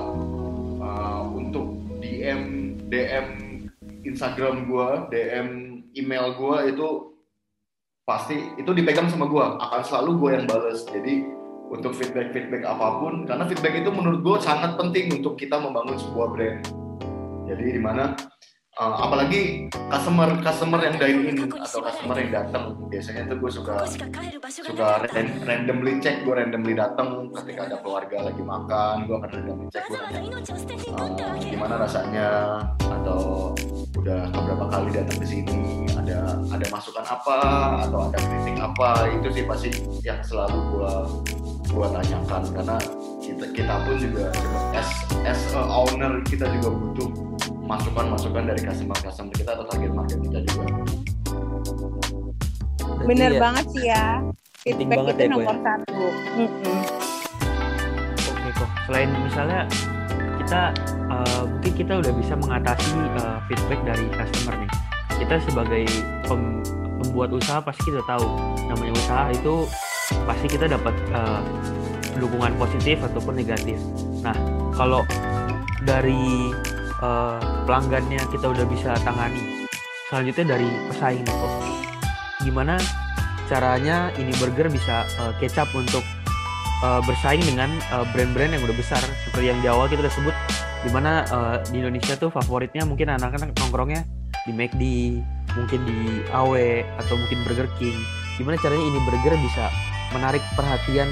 DM 2.93 3.27
Instagram 4.05 4.69
gue, 4.69 4.87
DM 5.09 5.49
email 5.97 6.37
gue 6.37 6.57
itu 6.69 6.89
pasti 8.05 8.37
itu 8.61 8.69
dipegang 8.69 9.09
sama 9.09 9.25
gue 9.25 9.41
akan 9.41 9.81
selalu 9.81 10.11
gue 10.21 10.29
yang 10.37 10.45
bales. 10.45 10.85
Jadi 10.85 11.25
untuk 11.73 11.97
feedback 11.97 12.29
feedback 12.29 12.61
apa 12.61 13.01
pun 13.01 13.25
karena 13.25 13.49
feedback 13.49 13.81
itu 13.81 13.89
menurut 13.89 14.21
gue 14.21 14.37
sangat 14.45 14.77
penting 14.77 15.09
untuk 15.09 15.41
kita 15.41 15.57
membangun 15.57 15.97
sebuah 15.97 16.37
brand. 16.37 16.61
Jadi 17.49 17.65
di 17.73 17.81
mana 17.81 18.13
uh, 18.79 18.95
apalagi 19.05 19.69
customer 19.91 20.29
customer 20.41 20.79
yang 20.81 20.95
dine 20.97 21.21
in 21.29 21.37
atau 21.49 21.79
customer 21.81 22.15
yang 22.17 22.31
datang 22.31 22.63
biasanya 22.89 23.21
tuh 23.29 23.37
gue 23.41 23.51
suka 23.51 23.73
suka 24.49 24.89
ran 25.09 25.27
randomly 25.45 26.01
cek 26.01 26.25
gue 26.25 26.33
randomly 26.33 26.73
datang 26.73 27.29
ketika 27.43 27.69
ada 27.69 27.77
keluarga 27.81 28.17
lagi 28.29 28.41
makan 28.41 28.95
gue 29.05 29.15
akan 29.17 29.29
randomly 29.29 29.67
cek 29.69 29.83
gue 29.89 29.99
uh, 30.93 31.33
gimana 31.39 31.75
rasanya? 31.79 32.29
Atau 32.83 33.53
udah 33.95 34.27
beberapa 34.31 34.65
kali 34.67 34.89
datang 34.91 35.17
ke 35.21 35.27
sini? 35.27 35.87
Ada 35.95 36.43
ada 36.51 36.65
masukan 36.67 37.05
apa? 37.05 37.37
Atau 37.87 37.99
ada 38.11 38.19
kritik 38.19 38.57
apa? 38.59 38.89
Itu 39.15 39.27
sih 39.31 39.43
pasti 39.47 39.69
yang 40.03 40.19
selalu 40.25 40.57
gue 40.73 40.93
gue 41.71 41.87
tanyakan. 41.87 42.41
Karena 42.51 42.77
kita 43.23 43.45
kita 43.55 43.73
pun 43.87 43.95
juga 44.01 44.25
as 44.75 44.89
as 45.23 45.41
a 45.55 45.63
owner 45.63 46.19
kita 46.27 46.49
juga 46.59 46.69
butuh 46.73 47.09
masukan-masukan 47.73 48.43
dari 48.53 48.61
customer-customer 48.61 49.33
kita 49.33 49.49
atau 49.57 49.65
target 49.65 49.91
market 49.97 50.17
kita 50.21 50.37
juga. 50.45 50.65
Bener 53.03 53.31
ya, 53.33 53.39
banget 53.41 53.65
sih 53.73 53.83
ya. 53.89 54.05
Feedback 54.63 54.97
banget 55.01 55.15
itu 55.17 55.23
ya, 55.25 55.29
nomor 55.33 55.55
satu. 55.59 56.05
Mm-mm. 56.37 56.79
Oke 58.29 58.49
kok. 58.53 58.69
Selain 58.87 59.09
misalnya 59.11 59.61
kita 60.39 60.61
uh, 61.09 61.43
mungkin 61.49 61.73
kita 61.73 61.93
udah 61.99 62.13
bisa 62.15 62.33
mengatasi 62.37 62.95
uh, 63.19 63.37
feedback 63.49 63.79
dari 63.83 64.05
customer 64.13 64.53
nih. 64.61 64.71
Kita 65.19 65.35
sebagai 65.49 65.83
pem- 66.29 66.63
pembuat 67.01 67.29
usaha 67.33 67.59
pasti 67.59 67.91
kita 67.91 68.05
tahu 68.05 68.27
namanya 68.69 68.93
usaha 68.95 69.25
itu 69.33 69.65
pasti 70.23 70.47
kita 70.47 70.69
dapat 70.69 70.95
uh, 71.11 71.41
dukungan 72.21 72.53
positif 72.55 73.01
ataupun 73.01 73.35
negatif. 73.35 73.75
Nah 74.21 74.35
kalau 74.77 75.03
dari 75.83 76.53
uh, 77.03 77.37
pelanggannya 77.67 78.23
kita 78.31 78.47
udah 78.47 78.65
bisa 78.71 78.95
tangani, 79.03 79.67
selanjutnya 80.07 80.55
dari 80.55 80.67
pesaing 80.87 81.23
nih 81.27 81.35
kok. 81.35 81.53
Gimana 82.47 82.75
caranya 83.51 84.09
ini 84.15 84.31
burger 84.39 84.71
bisa 84.71 85.03
uh, 85.19 85.35
up 85.35 85.69
untuk 85.75 86.03
uh, 86.81 87.03
bersaing 87.03 87.43
dengan 87.43 87.75
uh, 87.91 88.07
brand-brand 88.15 88.55
yang 88.55 88.63
udah 88.63 88.77
besar? 88.79 89.03
Seperti 89.27 89.51
yang 89.51 89.59
di 89.59 89.67
awal 89.67 89.91
kita 89.91 90.07
udah 90.07 90.15
sebut 90.15 90.35
di 90.83 90.89
mana 90.91 91.23
uh, 91.31 91.57
di 91.67 91.83
Indonesia 91.83 92.15
tuh 92.15 92.31
favoritnya 92.31 92.83
mungkin 92.87 93.11
anak-anak 93.11 93.55
nongkrongnya 93.55 94.03
di 94.43 94.51
McD 94.51 94.83
mungkin 95.55 95.79
di 95.87 96.23
AW 96.31 96.55
atau 97.03 97.15
mungkin 97.15 97.39
Burger 97.47 97.67
King. 97.79 97.95
Gimana 98.35 98.57
caranya 98.59 98.81
ini 98.81 98.99
burger 99.05 99.37
bisa 99.39 99.69
menarik 100.11 100.41
perhatian 100.57 101.07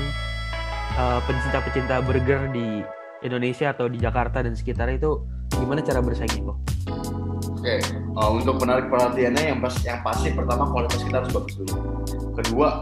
uh, 0.98 1.22
pecinta-pecinta 1.24 2.02
burger 2.02 2.50
di 2.50 2.82
Indonesia 3.22 3.70
atau 3.70 3.86
di 3.86 4.02
Jakarta 4.02 4.42
dan 4.42 4.58
sekitarnya 4.58 4.98
itu 4.98 5.22
gimana 5.62 5.80
cara 5.86 6.02
bersaingnya 6.02 6.42
kok? 6.42 6.58
Oke, 7.62 7.78
uh, 8.18 8.30
untuk 8.34 8.58
menarik 8.58 8.90
perhatiannya 8.90 9.54
yang 9.54 9.60
pas 9.62 9.78
yang 9.86 10.02
pasti 10.02 10.34
pertama 10.34 10.66
kualitas 10.74 11.06
kita 11.06 11.22
harus 11.22 11.30
bagus 11.30 11.54
dulu. 11.62 11.74
Kedua, 12.34 12.82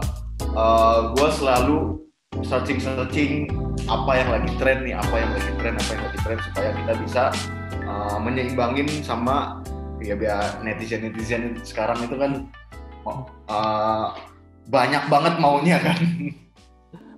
uh, 0.56 1.12
gue 1.12 1.28
selalu 1.36 2.00
searching 2.40 2.80
searching 2.80 3.44
apa 3.84 4.12
yang 4.16 4.28
lagi 4.32 4.50
tren 4.56 4.80
nih, 4.88 4.96
apa 4.96 5.14
yang 5.20 5.30
lagi 5.36 5.52
tren, 5.60 5.74
apa 5.76 5.90
yang 5.92 6.02
lagi 6.08 6.18
tren 6.24 6.38
supaya 6.48 6.70
kita 6.72 6.92
bisa 7.04 7.22
uh, 7.84 8.16
menyeimbangin 8.24 8.88
sama 9.04 9.60
ya 10.00 10.16
biar 10.16 10.64
netizen 10.64 11.04
netizen 11.04 11.60
sekarang 11.60 12.00
itu 12.00 12.16
kan 12.16 12.48
uh, 13.52 14.16
banyak 14.72 15.04
banget 15.12 15.34
maunya 15.36 15.76
kan. 15.76 16.00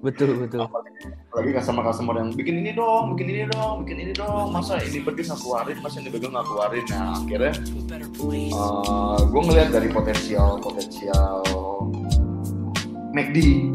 Betul 0.03 0.35
betul. 0.43 0.67
Apalagi 0.67 1.51
customer 1.55 1.83
customer 1.87 2.15
yang 2.19 2.31
bikin 2.35 2.59
ini 2.59 2.75
dong, 2.75 3.15
bikin 3.15 3.27
ini 3.31 3.47
dong, 3.47 3.87
bikin 3.87 3.97
ini 4.03 4.13
dong. 4.13 4.51
Masa 4.51 4.83
ini 4.83 4.99
burger 4.99 5.23
nggak 5.31 5.39
keluarin, 5.39 5.79
masa 5.79 5.97
ini 6.03 6.11
burger 6.11 6.31
nggak 6.35 6.47
keluarin. 6.51 6.85
Nah 6.91 7.23
akhirnya 7.23 7.53
gue 9.23 9.43
ngeliat 9.47 9.69
dari 9.71 9.89
potensial 9.95 10.59
potensial 10.59 11.41
McD 13.15 13.71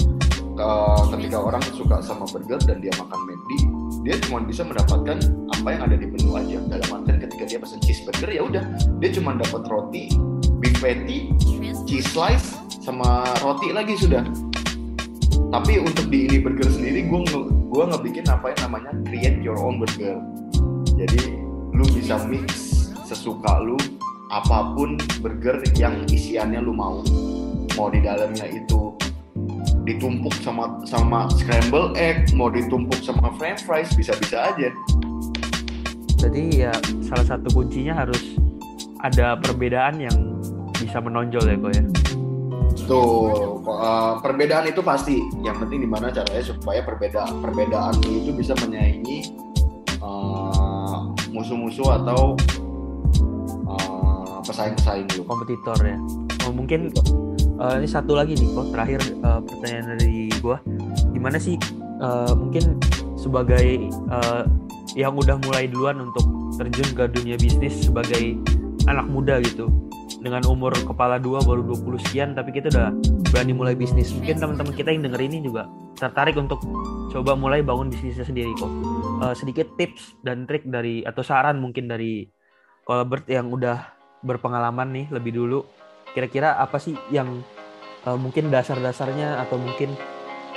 uh, 0.60 1.02
ketika 1.16 1.38
orang 1.40 1.63
suka 1.74 2.04
sama 2.04 2.28
burger 2.28 2.60
dan 2.68 2.84
dia 2.84 2.92
makan 3.00 3.20
McD 3.24 3.52
dia 4.04 4.16
cuma 4.28 4.44
bisa 4.44 4.66
mendapatkan 4.66 5.18
apa 5.54 5.68
yang 5.74 5.82
ada 5.90 5.96
di 5.96 6.08
menu 6.10 6.32
aja 6.38 6.58
dalam 6.68 6.90
artian 7.02 7.18
ketika 7.22 7.44
dia 7.46 7.60
pesen 7.62 7.80
cheeseburger 7.82 8.30
ya 8.30 8.42
udah 8.44 8.63
dia 9.00 9.10
cuma 9.13 9.38
dapat 9.38 9.63
roti 9.70 10.10
beef 10.60 10.76
patty 10.82 11.32
cheese 11.86 12.08
slice 12.12 12.58
sama 12.82 13.26
roti 13.44 13.76
lagi 13.76 14.00
sudah 14.00 14.24
tapi 15.48 15.80
untuk 15.80 16.12
di 16.12 16.28
ini 16.28 16.38
burger 16.44 16.68
sendiri 16.68 17.08
gue 17.08 17.20
gue 17.72 17.84
ngebikin 17.88 18.28
apa 18.28 18.52
yang 18.52 18.62
namanya 18.68 18.92
create 19.08 19.40
your 19.40 19.56
own 19.56 19.80
burger. 19.80 20.20
Jadi 20.98 21.40
lu 21.72 21.86
bisa 21.94 22.20
mix 22.28 22.48
sesuka 23.08 23.64
lu 23.64 23.80
apa 24.28 24.76
pun 24.76 25.00
burger 25.24 25.64
yang 25.80 26.04
isiannya 26.12 26.60
lu 26.60 26.76
mau. 26.76 27.00
Mau 27.80 27.88
di 27.88 28.04
dalamnya 28.04 28.44
itu 28.50 28.92
ditumpuk 29.88 30.36
sama 30.44 30.84
sama 30.84 31.32
scramble 31.32 31.96
egg 31.96 32.28
mau 32.36 32.52
ditumpuk 32.52 33.00
sama 33.00 33.32
french 33.40 33.64
fries 33.64 33.88
bisa-bisa 33.96 34.52
aja. 34.52 34.68
Jadi 36.20 36.68
ya 36.68 36.76
salah 37.08 37.24
satu 37.24 37.48
kuncinya 37.56 38.04
harus 38.04 38.36
ada 39.00 39.40
perbedaan 39.40 40.02
yang 40.04 40.18
bisa 40.76 41.00
menonjol 41.00 41.46
ya 41.48 41.56
kok 41.56 41.72
ya. 41.72 41.86
Tuh 42.86 43.63
uh, 43.66 44.22
perbedaan 44.22 44.70
itu 44.70 44.86
pasti 44.86 45.18
yang 45.42 45.58
penting 45.58 45.82
di 45.86 45.90
mana 45.90 46.13
caranya 46.13 46.44
supaya 46.44 46.86
perbedaan 46.86 47.42
perbedaan 47.42 47.98
itu 48.06 48.36
bisa 48.36 48.54
menyaingi 48.62 49.34
uh, 50.04 51.10
musuh-musuh 51.34 51.98
atau 52.04 52.38
uh, 53.66 54.38
pesaing-pesaing 54.46 55.08
lu 55.18 55.24
kompetitor 55.28 55.78
ya. 55.82 55.98
Oh, 56.48 56.56
mungkin 56.56 56.96
eh, 57.60 57.76
ini 57.84 57.88
satu 57.92 58.16
lagi 58.16 58.40
nih 58.40 58.48
kok 58.56 58.72
terakhir 58.72 59.04
eh, 59.04 59.40
pertanyaan 59.44 59.86
dari 60.00 60.32
gua. 60.40 60.63
Gimana 61.12 61.36
sih 61.36 61.60
eh, 62.00 62.32
mungkin 62.32 62.80
sebagai 63.20 63.92
eh, 63.92 64.44
yang 64.96 65.20
udah 65.20 65.36
mulai 65.44 65.68
duluan 65.68 66.00
untuk 66.00 66.24
terjun 66.56 66.90
ke 66.96 67.04
dunia 67.12 67.36
bisnis 67.36 67.84
sebagai 67.84 68.40
anak 68.88 69.06
muda 69.12 69.44
gitu 69.44 69.68
dengan 70.22 70.42
umur 70.50 70.74
kepala 70.74 71.22
dua 71.22 71.42
baru 71.46 71.62
20 71.62 72.06
sekian 72.10 72.30
tapi 72.34 72.50
kita 72.56 72.74
udah 72.74 72.90
berani 73.30 73.54
mulai 73.54 73.76
bisnis. 73.78 74.14
Mungkin 74.18 74.42
teman-teman 74.42 74.74
kita 74.74 74.90
yang 74.94 75.06
denger 75.06 75.22
ini 75.22 75.38
juga 75.46 75.70
tertarik 75.98 76.38
untuk 76.38 76.62
coba 77.14 77.34
mulai 77.38 77.62
bangun 77.62 77.90
bisnisnya 77.94 78.26
sendiri 78.26 78.52
kok. 78.58 78.72
Eh, 79.26 79.34
sedikit 79.38 79.68
tips 79.78 80.18
dan 80.22 80.46
trik 80.46 80.66
dari 80.66 81.02
atau 81.06 81.22
saran 81.22 81.58
mungkin 81.62 81.90
dari 81.90 82.26
Colbert 82.88 83.28
yang 83.28 83.52
udah 83.52 83.84
berpengalaman 84.24 84.90
nih 84.96 85.06
lebih 85.12 85.36
dulu. 85.36 85.60
Kira-kira 86.16 86.56
apa 86.58 86.80
sih 86.80 86.96
yang 87.12 87.44
uh, 88.08 88.16
mungkin 88.16 88.48
dasar-dasarnya 88.48 89.44
atau 89.44 89.60
mungkin 89.60 89.92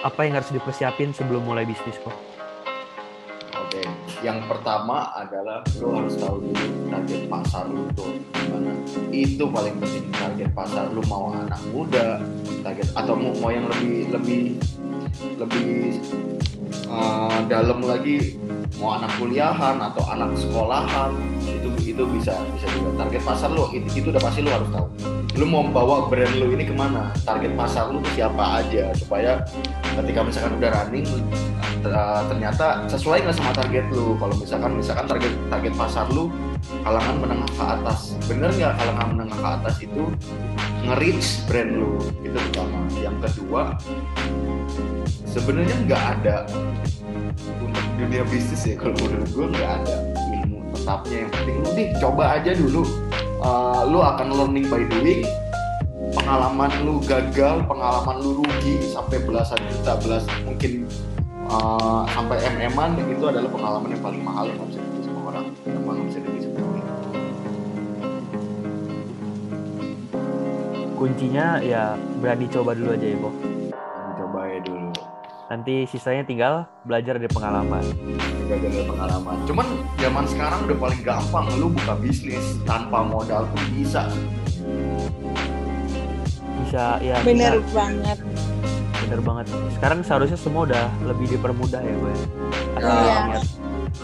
apa 0.00 0.24
yang 0.24 0.38
harus 0.38 0.48
dipersiapin 0.54 1.10
sebelum 1.10 1.44
mulai 1.44 1.66
bisnis 1.66 1.98
kok? 2.00 2.29
Yang 4.20 4.52
pertama 4.52 5.08
adalah 5.16 5.64
lo 5.80 5.96
harus 5.96 6.12
tahu 6.20 6.44
dulu 6.44 6.66
target 6.92 7.24
pasar 7.32 7.64
lo 7.72 7.88
tuh 7.96 8.20
gimana. 8.36 8.72
Itu 9.08 9.48
paling 9.48 9.80
penting 9.80 10.12
target 10.12 10.52
pasar 10.52 10.92
lo 10.92 11.00
mau 11.08 11.32
anak 11.32 11.56
muda, 11.72 12.20
target 12.60 12.92
atau 12.92 13.16
mau, 13.16 13.32
mau 13.40 13.48
yang 13.48 13.64
lebih 13.72 14.12
lebih 14.12 14.42
lebih 15.40 16.04
uh, 16.92 17.40
dalam 17.48 17.80
lagi 17.80 18.36
mau 18.76 19.00
anak 19.00 19.08
kuliahan 19.16 19.80
atau 19.80 20.04
anak 20.12 20.36
sekolahan 20.36 21.16
itu 21.48 21.96
itu 21.96 22.02
bisa 22.12 22.36
bisa 22.52 22.66
juga. 22.76 23.08
Target 23.08 23.24
pasar 23.24 23.48
lo 23.56 23.72
itu, 23.72 23.88
itu 24.04 24.12
udah 24.12 24.20
pasti 24.20 24.44
lo 24.44 24.52
harus 24.52 24.68
tahu. 24.68 24.86
Lo 25.40 25.44
mau 25.48 25.64
bawa 25.64 26.12
brand 26.12 26.36
lo 26.36 26.52
ini 26.52 26.68
ke 26.68 26.76
mana? 26.76 27.08
Target 27.24 27.56
pasar 27.56 27.88
lo 27.88 28.04
siapa 28.12 28.60
aja? 28.60 28.92
Supaya 28.92 29.40
ketika 29.96 30.20
misalkan 30.20 30.60
udah 30.60 30.70
running 30.76 31.08
uh, 31.86 32.22
ternyata 32.28 32.84
sesuai 32.90 33.24
nggak 33.24 33.36
sama 33.36 33.52
target 33.56 33.86
lu? 33.92 34.16
Kalau 34.18 34.34
misalkan 34.36 34.76
misalkan 34.76 35.06
target 35.08 35.32
target 35.48 35.72
pasar 35.76 36.06
lu 36.12 36.28
kalangan 36.84 37.16
menengah 37.20 37.50
ke 37.54 37.64
atas. 37.64 38.18
Bener 38.28 38.50
nggak 38.52 38.74
kalangan 38.76 39.06
menengah 39.14 39.38
ke 39.38 39.48
atas 39.60 39.74
itu 39.80 40.02
nge-reach 40.84 41.28
brand 41.48 41.72
lu? 41.76 41.92
Itu 42.20 42.36
pertama. 42.36 42.78
Yang 43.00 43.16
kedua 43.28 43.62
sebenarnya 45.30 45.76
nggak 45.86 46.02
ada 46.18 46.36
untuk 47.62 47.84
dunia 47.96 48.26
bisnis 48.26 48.66
ya 48.66 48.74
kalau 48.74 48.96
menurut 48.98 49.30
gue 49.30 49.46
nggak 49.54 49.70
ada 49.82 49.94
ilmu 50.42 50.58
tetapnya. 50.74 51.16
Yang 51.24 51.30
penting 51.38 51.56
lu 51.62 51.68
deh 51.78 51.88
coba 52.02 52.24
aja 52.40 52.50
dulu. 52.52 52.82
Uh, 53.40 53.82
lu 53.88 54.04
akan 54.04 54.28
learning 54.36 54.66
by 54.68 54.84
doing. 54.88 55.24
Pengalaman 56.10 56.74
lu 56.82 56.98
gagal, 57.06 57.62
pengalaman 57.70 58.18
lu 58.18 58.42
rugi 58.42 58.82
sampai 58.90 59.22
belasan 59.22 59.62
juta, 59.70 59.94
belas 60.02 60.26
mungkin 60.42 60.89
uh, 61.50 62.02
sampai 62.14 62.38
MM-an 62.46 62.94
itu 63.10 63.24
adalah 63.26 63.50
pengalaman 63.50 63.88
yang 63.90 64.02
paling 64.02 64.22
mahal 64.22 64.46
yang 64.46 64.62
bisa 64.70 64.78
dibeli 64.80 65.02
sama 65.04 65.20
orang. 65.34 65.44
Yang 65.66 65.84
paling 65.84 66.04
bisa 66.06 66.18
dibeli 66.22 66.40
sama 66.46 66.58
orang. 66.62 66.86
Kuncinya 71.00 71.46
ya 71.64 71.82
berani 72.20 72.46
coba 72.52 72.70
dulu 72.76 72.90
aja 72.94 73.06
ya 73.08 73.16
Bo. 73.18 73.30
Coba 74.20 74.40
ya 74.46 74.60
dulu. 74.62 74.90
Nanti 75.50 75.82
sisanya 75.90 76.22
tinggal 76.22 76.54
belajar 76.86 77.18
dari 77.18 77.26
pengalaman. 77.26 77.82
Belajar 78.46 78.70
dari 78.70 78.86
pengalaman. 78.86 79.36
Cuman 79.50 79.66
zaman 79.98 80.24
sekarang 80.30 80.60
udah 80.70 80.78
paling 80.78 81.02
gampang 81.02 81.46
lu 81.58 81.66
buka 81.74 81.98
bisnis 81.98 82.60
tanpa 82.62 83.02
modal 83.02 83.48
pun 83.50 83.62
bisa. 83.74 84.06
Bisa 86.62 87.02
ya 87.02 87.18
bener 87.26 87.58
bisa. 87.58 87.74
banget 87.74 88.18
bener 89.10 89.26
banget 89.26 89.46
sekarang 89.74 89.98
seharusnya 90.06 90.38
semua 90.38 90.70
udah 90.70 90.86
lebih 91.02 91.34
dipermudah 91.34 91.82
ya 91.82 91.94
gue 91.98 92.14
asal 92.78 92.94
Iya. 92.94 93.18
niat. 93.26 93.42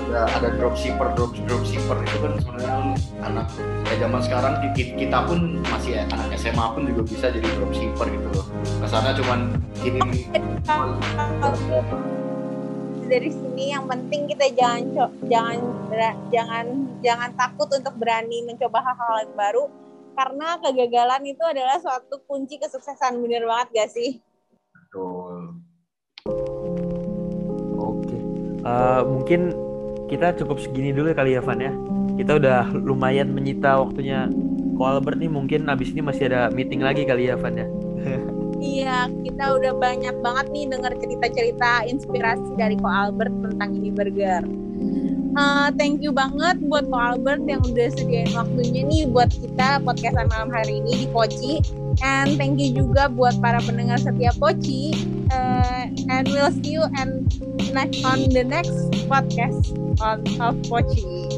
ada 0.03 0.21
ada 0.35 0.49
dropshipper 0.59 1.14
drop 1.14 1.31
dropshipper 1.47 1.97
itu 2.03 2.16
kan 2.19 2.33
sebenarnya 2.42 2.75
anak 3.23 3.47
ya 3.87 3.95
zaman 4.03 4.19
sekarang 4.27 4.53
kita, 4.75 5.19
pun 5.31 5.62
masih 5.62 6.03
ya, 6.03 6.03
anak 6.11 6.35
SMA 6.35 6.66
pun 6.75 6.83
juga 6.90 7.03
bisa 7.07 7.31
jadi 7.31 7.47
dropshipper 7.55 8.07
gitu 8.11 8.29
loh 8.35 8.47
ke 8.83 8.87
sana 8.90 9.14
cuman 9.14 9.55
ini 9.87 10.27
Dari 13.07 13.31
sini 13.31 13.71
yang 13.71 13.87
penting 13.87 14.27
kita 14.27 14.51
jangan 14.59 15.07
jangan 15.31 15.62
jangan 16.35 16.66
jangan 16.99 17.31
takut 17.38 17.71
untuk 17.71 17.95
berani 17.95 18.42
mencoba 18.42 18.83
hal-hal 18.83 19.23
yang 19.23 19.35
baru 19.38 19.64
karena 20.19 20.59
kegagalan 20.59 21.23
itu 21.23 21.45
adalah 21.47 21.79
suatu 21.79 22.19
kunci 22.27 22.59
kesuksesan 22.59 23.23
bener 23.23 23.47
banget 23.47 23.69
gak 23.71 23.90
sih? 23.95 24.19
Betul 24.87 25.59
Oke. 27.77 28.16
Eh, 28.66 29.03
mungkin 29.07 29.55
kita 30.11 30.35
cukup 30.38 30.59
segini 30.59 30.90
dulu 30.90 31.14
kali 31.14 31.38
ya 31.38 31.42
Van 31.42 31.61
ya. 31.61 31.72
Kita 32.16 32.38
udah 32.40 32.72
lumayan 32.72 33.31
menyita 33.31 33.79
waktunya 33.83 34.31
Ko 34.77 34.83
Albert 34.88 35.20
nih 35.20 35.31
mungkin 35.31 35.68
abis 35.70 35.92
ini 35.92 36.03
masih 36.05 36.33
ada 36.33 36.49
meeting 36.53 36.83
lagi 36.83 37.07
kali 37.07 37.31
ya 37.31 37.38
Van 37.38 37.55
ya. 37.55 37.68
Iya, 38.57 39.12
kita 39.20 39.61
udah 39.61 39.77
banyak 39.77 40.16
banget 40.25 40.46
nih 40.49 40.64
dengar 40.72 40.96
cerita-cerita 40.96 41.85
inspirasi 41.92 42.57
dari 42.57 42.72
Ko 42.81 42.88
Albert 42.88 43.31
tentang 43.44 43.77
ini 43.77 43.92
burger. 43.92 44.49
Uh, 45.37 45.68
thank 45.77 46.01
you 46.01 46.09
banget 46.09 46.57
buat 46.64 46.88
Ko 46.88 46.96
Albert 46.96 47.44
yang 47.44 47.61
udah 47.61 47.92
sediain 47.92 48.33
waktunya 48.33 48.88
nih 48.88 49.05
buat 49.12 49.29
kita 49.29 49.85
podcastan 49.85 50.33
malam 50.33 50.49
hari 50.49 50.81
ini 50.81 51.05
di 51.05 51.07
Poci. 51.12 51.61
And 52.04 52.37
thank 52.37 52.61
you 52.61 52.76
juga 52.76 53.09
buat 53.09 53.40
para 53.40 53.61
pendengar 53.64 54.00
setia 54.00 54.32
Poci. 54.37 54.92
Uh, 55.32 55.88
and 56.12 56.28
we'll 56.28 56.52
see 56.61 56.76
you 56.76 56.85
and 57.00 57.24
next 57.72 58.04
on 58.04 58.28
the 58.30 58.44
next 58.44 58.76
podcast 59.09 59.72
on 60.00 60.24
of 60.40 60.54
Poci. 60.68 61.30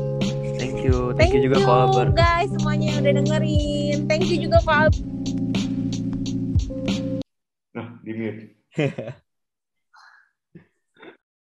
Thank 0.59 0.83
you, 0.83 1.14
thank, 1.14 1.31
you 1.31 1.47
juga 1.47 1.62
Albert. 1.62 2.18
guys 2.18 2.51
semuanya 2.59 2.99
yang 2.99 2.99
udah 3.07 3.14
dengerin. 3.23 3.97
Thank 4.11 4.27
you 4.27 4.38
juga 4.42 4.59
Albert. 4.66 4.99
nah 7.79 7.94
di 8.03 8.11
mute 8.11 8.59